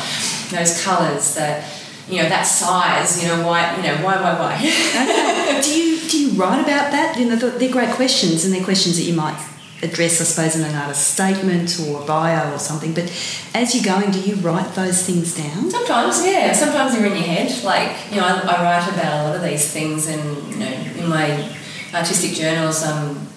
[0.52, 1.36] those colours?
[1.36, 1.64] That
[2.10, 3.22] you know that size.
[3.22, 3.76] You know why?
[3.76, 4.22] You know why?
[4.22, 4.34] Why?
[4.40, 4.56] Why?
[4.56, 5.62] Okay.
[5.62, 7.18] do you do you write about that?
[7.18, 9.38] You know, they're great questions, and they're questions that you might
[9.84, 12.94] address, I suppose, in an artist statement or a bio or something.
[12.94, 13.12] But
[13.54, 15.70] as you're going, do you write those things down?
[15.70, 16.52] Sometimes, yeah.
[16.54, 17.64] Sometimes they're in your head.
[17.64, 20.97] Like, you know, I, I write about a lot of these things, and you know,
[21.10, 21.50] my
[21.94, 23.28] artistic journals, I'm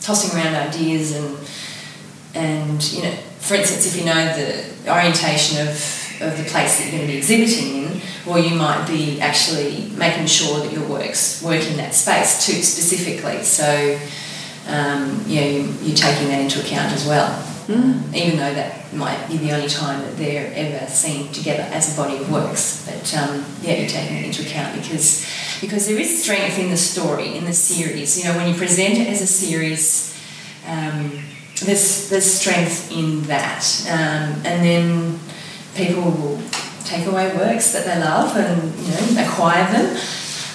[0.00, 1.38] tossing around ideas, and
[2.34, 6.84] and you know, for instance, if you know the orientation of of the place that
[6.84, 10.86] you're going to be exhibiting in, or you might be actually making sure that your
[10.86, 13.42] works work in that space too specifically.
[13.42, 13.98] So,
[14.68, 17.42] um, you know, you- you're taking that into account as well.
[17.68, 21.94] Um, even though that might be the only time that they're ever seen together as
[21.94, 22.84] a body of works.
[22.86, 25.26] But um, yeah, you take taking it into account because
[25.60, 28.18] because there is strength in the story in the series.
[28.18, 30.18] You know, when you present it as a series,
[30.66, 31.22] um,
[31.60, 35.20] there's there's strength in that, um, and then
[35.74, 36.42] people will
[36.84, 39.96] take away works that they love and you know acquire them.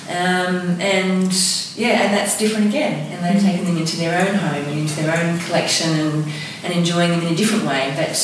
[0.10, 1.34] Um, and
[1.76, 3.12] yeah, and that's different again.
[3.12, 6.26] And they're taking them into their own home and into their own collection and,
[6.63, 7.93] and enjoying them in a different way.
[7.96, 8.15] But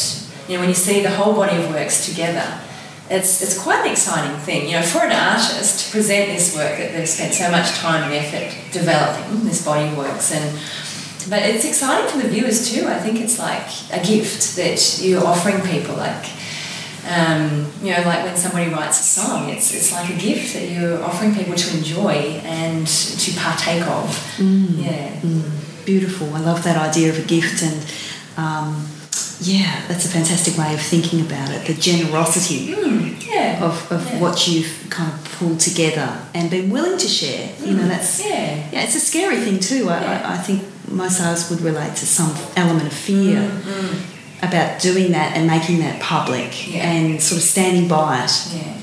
[0.48, 2.60] you know, when you see the whole body of works together,
[3.10, 4.68] it's it's quite an exciting thing.
[4.68, 8.04] You know, for an artist to present this work that they've spent so much time
[8.04, 10.60] and effort developing this body of works and
[11.30, 12.86] but it's exciting for the viewers too.
[12.88, 15.96] I think it's like a gift that you're offering people.
[15.96, 16.26] Like
[17.06, 20.70] Um, you know, like when somebody writes a song, it's it's like a gift that
[20.70, 24.08] you're offering people to enjoy and to partake of.
[24.38, 24.86] Mm.
[24.86, 25.12] Yeah.
[25.20, 25.86] Mm.
[25.86, 26.34] Beautiful.
[26.34, 27.76] I love that idea of a gift, and
[28.38, 28.88] um,
[29.42, 31.66] yeah, that's a fantastic way of thinking about it.
[31.68, 33.26] The generosity Mm.
[33.28, 33.64] Yeah.
[33.64, 34.20] of, of Yeah.
[34.20, 37.50] what you've kind of pulled together and been willing to share.
[37.66, 38.70] You know, that's yeah.
[38.72, 39.90] yeah, it's a scary thing too.
[39.90, 40.22] I, Yeah.
[40.30, 43.96] I, I think most of us would relate to some element of fear Mm.
[44.48, 48.32] about doing that and making that public and sort of standing by it.
[48.54, 48.74] Yeah.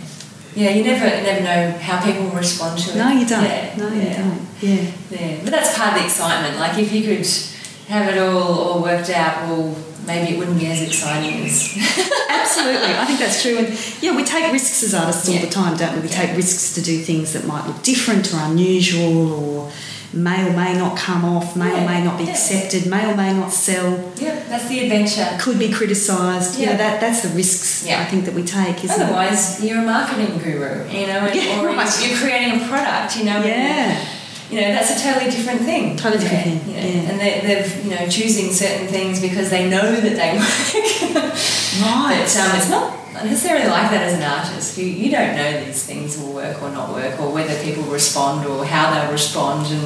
[0.53, 2.97] Yeah, you never never know how people will respond to it.
[2.97, 3.77] No, you don't.
[3.79, 4.41] No, you don't.
[4.61, 4.91] Yeah.
[5.11, 6.59] Yeah, but that's part of the excitement.
[6.59, 7.25] Like if you could
[7.91, 9.77] have it all all worked out, well,
[10.07, 11.77] maybe it wouldn't be as exciting as.
[12.29, 13.59] Absolutely, I think that's true.
[13.59, 13.69] And
[14.03, 16.01] yeah, we take risks as artists all the time, don't we?
[16.01, 16.23] We Yeah.
[16.27, 19.73] take risks to do things that might look different or unusual or
[20.13, 22.31] may or may not come off, may or may not be yeah.
[22.33, 25.29] accepted, may or may not sell, yeah, that's the adventure.
[25.39, 26.59] could be criticised.
[26.59, 26.79] You know, Yeah.
[26.79, 28.01] that, that's the risks Yeah.
[28.03, 31.67] I think that we take, isn't Otherwise, you're a marketing guru, you know, Yeah, or
[31.69, 32.05] right.
[32.09, 33.41] you're creating a product, you know.
[33.41, 33.47] it?
[33.47, 34.05] Yeah.
[34.51, 35.97] You know, that's a totally different thing.
[35.97, 37.11] Totally different thing, you know, yeah.
[37.11, 40.33] And they, they're, you know, choosing certain things because they know that they
[41.15, 41.33] work.
[41.81, 42.23] Right.
[42.27, 44.77] But um, it's not necessarily like that as an artist.
[44.77, 48.47] You, you don't know these things will work or not work, or whether people respond
[48.47, 49.67] or how they'll respond.
[49.67, 49.83] And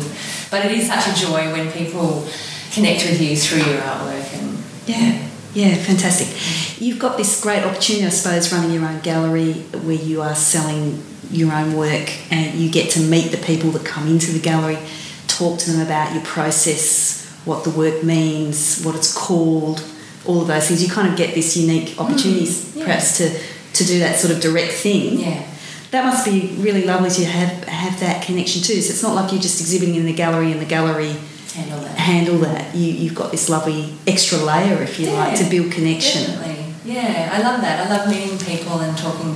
[0.50, 2.26] but it is such a joy when people
[2.72, 4.32] connect with you through your artwork.
[4.40, 6.80] And Yeah, yeah, fantastic.
[6.80, 11.02] You've got this great opportunity, I suppose, running your own gallery where you are selling
[11.34, 14.78] your own work and you get to meet the people that come into the gallery,
[15.28, 19.84] talk to them about your process, what the work means, what it's called,
[20.26, 20.82] all of those things.
[20.82, 22.84] You kind of get this unique opportunity, Mm, yeah.
[22.84, 23.30] perhaps, to,
[23.74, 25.18] to do that sort of direct thing.
[25.20, 25.44] yeah,
[25.90, 28.80] That must be really lovely to have have that connection too.
[28.80, 31.14] So it's not like you're just exhibiting in the gallery and the gallery
[31.54, 31.96] handle that.
[31.98, 32.74] handle that.
[32.74, 36.22] You, you've got this lovely extra layer, if you like, to build connection.
[36.22, 36.64] Definitely.
[36.84, 37.86] Yeah, I love that.
[37.86, 39.34] I love meeting people and talking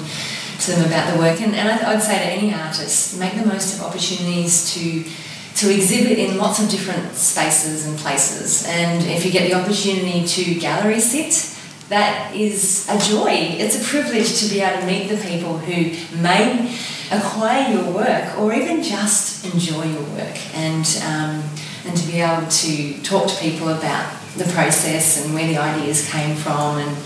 [0.61, 1.41] to them about the work.
[1.41, 5.05] And, and I, I'd say to any artist, make the most of opportunities to
[5.57, 8.65] to exhibit in lots of different spaces and places.
[8.69, 13.57] And if you get the opportunity to gallery sit, that is a joy.
[13.59, 16.79] It's a privilege to be able to meet the people who may
[17.11, 21.43] acquire your work or even just enjoy your work and um,
[21.87, 26.09] and to be able to talk to people about the process and where the ideas
[26.11, 26.97] came from and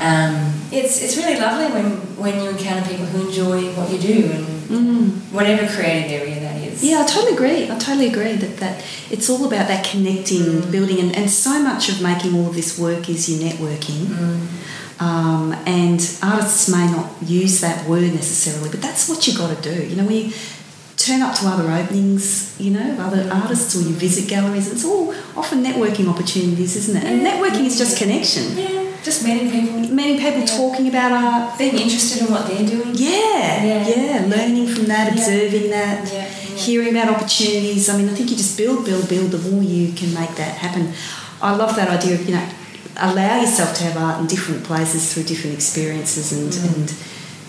[0.00, 4.30] um, it's, it's really lovely when, when you encounter people who enjoy what you do
[4.32, 5.10] and Mm.
[5.32, 6.84] whatever creative area that is.
[6.84, 7.64] Yeah, I totally agree.
[7.64, 10.70] I totally agree that, that it's all about that connecting, Mm.
[10.70, 14.06] building, and, and so much of making all of this work is your networking.
[14.06, 14.46] Mm.
[15.00, 19.74] Um, and artists may not use that word necessarily, but that's what you got to
[19.74, 19.82] do.
[19.84, 20.32] You know, when you
[20.96, 24.84] turn up to other openings, you know, of other artists, or you visit galleries, it's
[24.84, 27.04] all often networking opportunities, isn't it?
[27.04, 28.56] And networking is just connection.
[28.56, 30.46] Yeah, just meeting people, Meeting people, Yeah.
[30.46, 31.58] talking about art.
[31.58, 32.92] being interested in what they're doing.
[32.94, 33.88] Yeah, Yeah.
[33.88, 36.08] yeah, learning from that, observing that,
[36.56, 37.88] hearing about opportunities.
[37.88, 39.30] I mean, I think you just build, build, build.
[39.30, 40.92] The more you can make that happen.
[41.42, 42.42] I love that idea of you know,
[42.98, 46.64] allow yourself to have art in different places through different experiences, and Mm.
[46.76, 46.92] and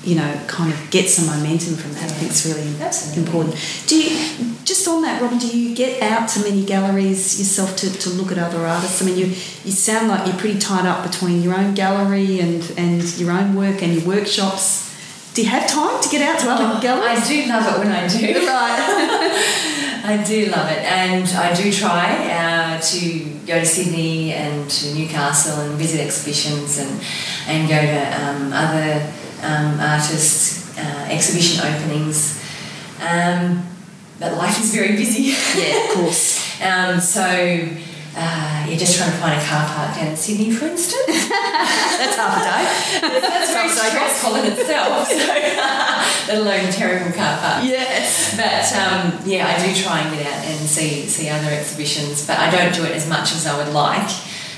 [0.03, 2.05] you know, kind of get some momentum from that.
[2.05, 3.23] I think it's really Absolutely.
[3.23, 3.55] important.
[3.87, 5.37] Do you just on that, Robyn?
[5.37, 9.01] Do you get out to many galleries yourself to, to look at other artists?
[9.01, 12.73] I mean, you you sound like you're pretty tied up between your own gallery and
[12.77, 14.89] and your own work and your workshops.
[15.33, 17.27] Do you have time to get out to other Oh, I galleries?
[17.27, 18.47] do love it when I do.
[18.47, 19.67] Right.
[20.03, 24.95] I do love it, and I do try uh, to go to Sydney and to
[24.95, 26.89] Newcastle and visit exhibitions and
[27.47, 32.43] and go to um, other um, artists' uh, exhibition openings.
[33.01, 33.65] Um,
[34.19, 35.33] but life is very busy.
[35.59, 36.61] yeah, of course.
[36.61, 37.23] Um, so
[38.15, 41.05] uh, you're just trying to find a car park down in Sydney, for instance.
[41.29, 43.19] That's half a day.
[43.19, 45.07] That's very stressful in itself.
[45.07, 45.15] So,
[46.27, 47.63] let alone terrible car park.
[47.63, 48.35] Yes.
[48.35, 52.37] But um, yeah, I do try and get out and see see other exhibitions, but
[52.37, 54.11] I don't do it as much as I would like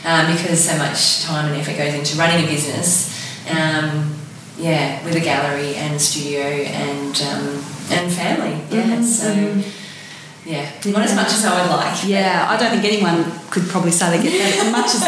[0.03, 3.13] um, because so much time and effort goes into running a business.
[3.49, 4.15] Um,
[4.57, 8.59] yeah, with a gallery and studio and um, and family.
[8.69, 9.29] Yeah, Mhm, so
[10.45, 12.03] yeah, not as much as I would like.
[12.05, 15.01] Yeah, I don't think anyone could probably say they get that as much as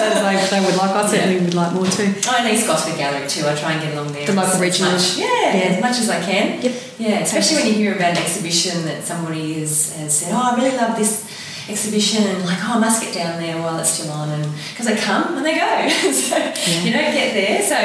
[0.50, 0.92] they, they would like.
[0.92, 2.14] I certainly would like more too.
[2.28, 3.46] Oh, and East Gosford Gallery too.
[3.46, 4.26] I try and get along there.
[4.26, 4.94] The local regional.
[4.94, 5.76] much- yeah, Yeah.
[5.76, 6.62] as much as I can.
[6.62, 6.74] Yep.
[7.00, 10.56] Yeah, especially when you hear about an exhibition that somebody has, has said, oh, I
[10.56, 11.26] really love this
[11.70, 14.86] exhibition, and like, oh, I must get down there while it's still on, and because
[14.88, 16.38] they come and they go, so
[16.86, 17.62] you don't get there.
[17.62, 17.78] So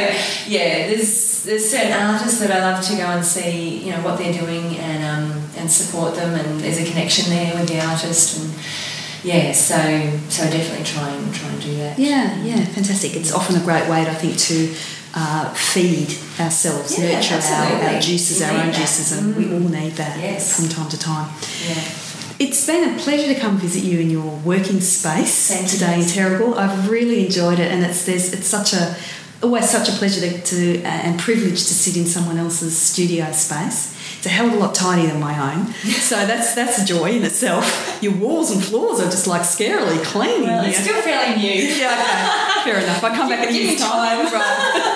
[0.51, 4.19] yeah, there's there's certain artists that I love to go and see, you know, what
[4.19, 8.39] they're doing and um, and support them, and there's a connection there with the artist,
[8.43, 8.53] and
[9.25, 9.77] yeah, so
[10.29, 11.99] so I definitely try and try and do that.
[11.99, 13.17] Yeah, yeah, fantastic.
[13.17, 14.75] It's often a great way, I think, to
[15.15, 16.09] uh, feed
[16.39, 18.75] ourselves, Yeah, nurture our, our juices, We our own that.
[18.75, 20.57] juices, and we all need that Yes.
[20.57, 21.29] from time to time.
[21.67, 21.83] Yeah.
[22.41, 25.79] It's been a pleasure to come visit you in your working space Thank you.
[25.79, 26.57] today in Terrigal.
[26.57, 28.97] I've really enjoyed it, and it's there's it's such a
[29.43, 33.31] always such a pleasure to, to uh, and privilege to sit in someone else's studio
[33.33, 33.95] space.
[34.17, 35.67] It's a hell of a lot tidier than my own,
[36.01, 37.99] so that's that's a joy in itself.
[38.03, 40.45] Your walls and floors are just like scarily clean.
[40.45, 41.53] Well, in it's still fairly new.
[41.53, 41.93] yeah,
[42.63, 43.05] okay, fair enough.
[43.05, 44.33] I come back in a Give me time.
[44.33, 44.90] Right.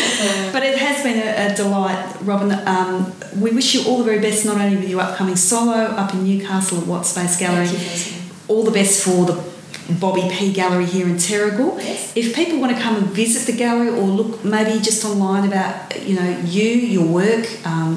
[0.52, 2.52] but it has been a, a delight, Robyn.
[2.66, 6.12] Um, we wish you all the very best, not only with your upcoming solo up
[6.14, 8.32] in Newcastle at Watt Space Gallery, Thank you, Felicity.
[8.48, 9.50] all the best for the
[9.98, 11.76] Bobby P Gallery here in Terrigal.
[11.78, 12.12] Yes.
[12.16, 16.06] If people want to come and visit the gallery or look maybe just online about
[16.06, 17.42] you know you, your work,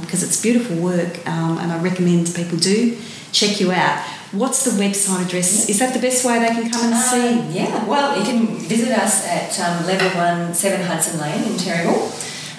[0.02, 2.98] because it's beautiful work, um, and I recommend people do
[3.32, 4.04] check you out.
[4.34, 5.70] What's the website address?
[5.70, 7.40] Is that the best way they can come and see?
[7.40, 11.54] Um, yeah, well, you can visit us at um, level one, 7 Hudson Lane in
[11.54, 12.10] Terrigal.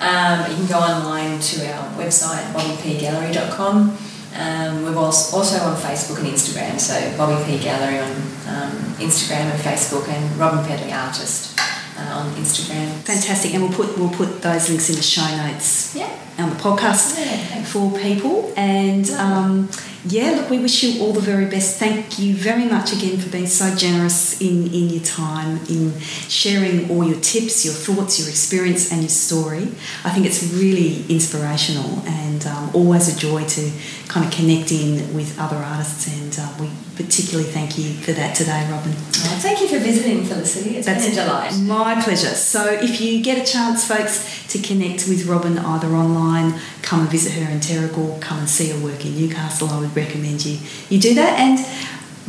[0.01, 3.99] Um, you can go online to our website, bobbypgallery.com.
[4.37, 8.11] Um, we're also, on Facebook and Instagram, so Bobby P Gallery on
[8.49, 11.59] um, Instagram and Facebook, and Robyn Pedley Artist
[11.99, 12.89] uh, on Instagram.
[13.03, 16.11] Fantastic, and we'll put we'll put those links in the show notes Yeah.
[16.39, 18.53] on the podcast Yeah, for people.
[18.57, 19.69] And um,
[20.07, 21.79] yeah, look, we wish you all the very best.
[21.79, 26.91] Thank you very much again for being so generous in, in your time, in sharing
[26.91, 29.69] all your tips, your thoughts, your experience, and your story.
[30.05, 33.71] I think it's really inspirational and um, always a joy to
[34.09, 36.07] kind of connect in with other artists.
[36.07, 38.93] And uh, we particularly thank you for that today, Robyn.
[38.93, 40.77] Well, thank you for visiting, Felicity.
[40.77, 41.57] It's been a delight.
[41.59, 42.29] My pleasure.
[42.29, 47.09] So if you get a chance, folks, to connect with Robyn either online, come and
[47.09, 50.59] visit her in Terrigal, come and see her work in Newcastle, I would recommend you
[50.89, 51.39] you do that.
[51.39, 51.59] And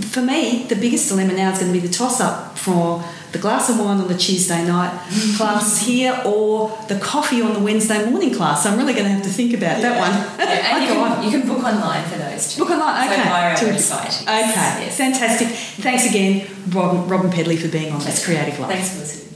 [0.06, 3.40] for me, the biggest dilemma now is going to be the toss up for the
[3.40, 4.92] glass of wine on the Tuesday night
[5.38, 8.64] class here or the coffee on the Wednesday morning class.
[8.64, 10.40] So I'm really going to have to think about that one.
[10.46, 11.12] Yeah, and you on.
[11.16, 12.62] can, you can book online for those too.
[12.64, 13.18] Book online, okay.
[13.24, 14.22] So via our To- website.
[14.22, 14.98] Okay, Yes.
[14.98, 15.48] fantastic.
[15.84, 18.72] Thanks again, Robyn, Robyn Pedley, for being on This Creative Life.
[18.72, 19.35] Thanks, Felicity.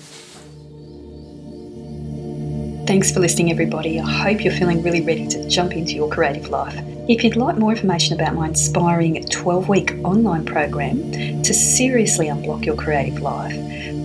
[2.90, 4.00] Thanks for listening, everybody.
[4.00, 6.76] I hope you're feeling really ready to jump into your creative life.
[7.08, 11.12] If you'd like more information about my inspiring 12 week online program
[11.44, 13.54] to seriously unblock your creative life,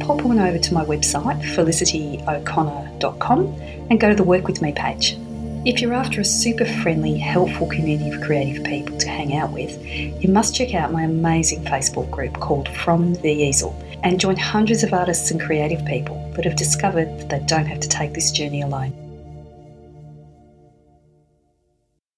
[0.00, 3.46] pop on over to my website, felicityo'connor.com,
[3.88, 5.16] and go to the Work With Me page.
[5.64, 9.82] If you're after a super friendly, helpful community of creative people to hang out with,
[9.82, 14.82] you must check out my amazing Facebook group called From the Easel and join hundreds
[14.82, 18.30] of artists and creative people that have discovered that they don't have to take this
[18.30, 19.03] journey alone.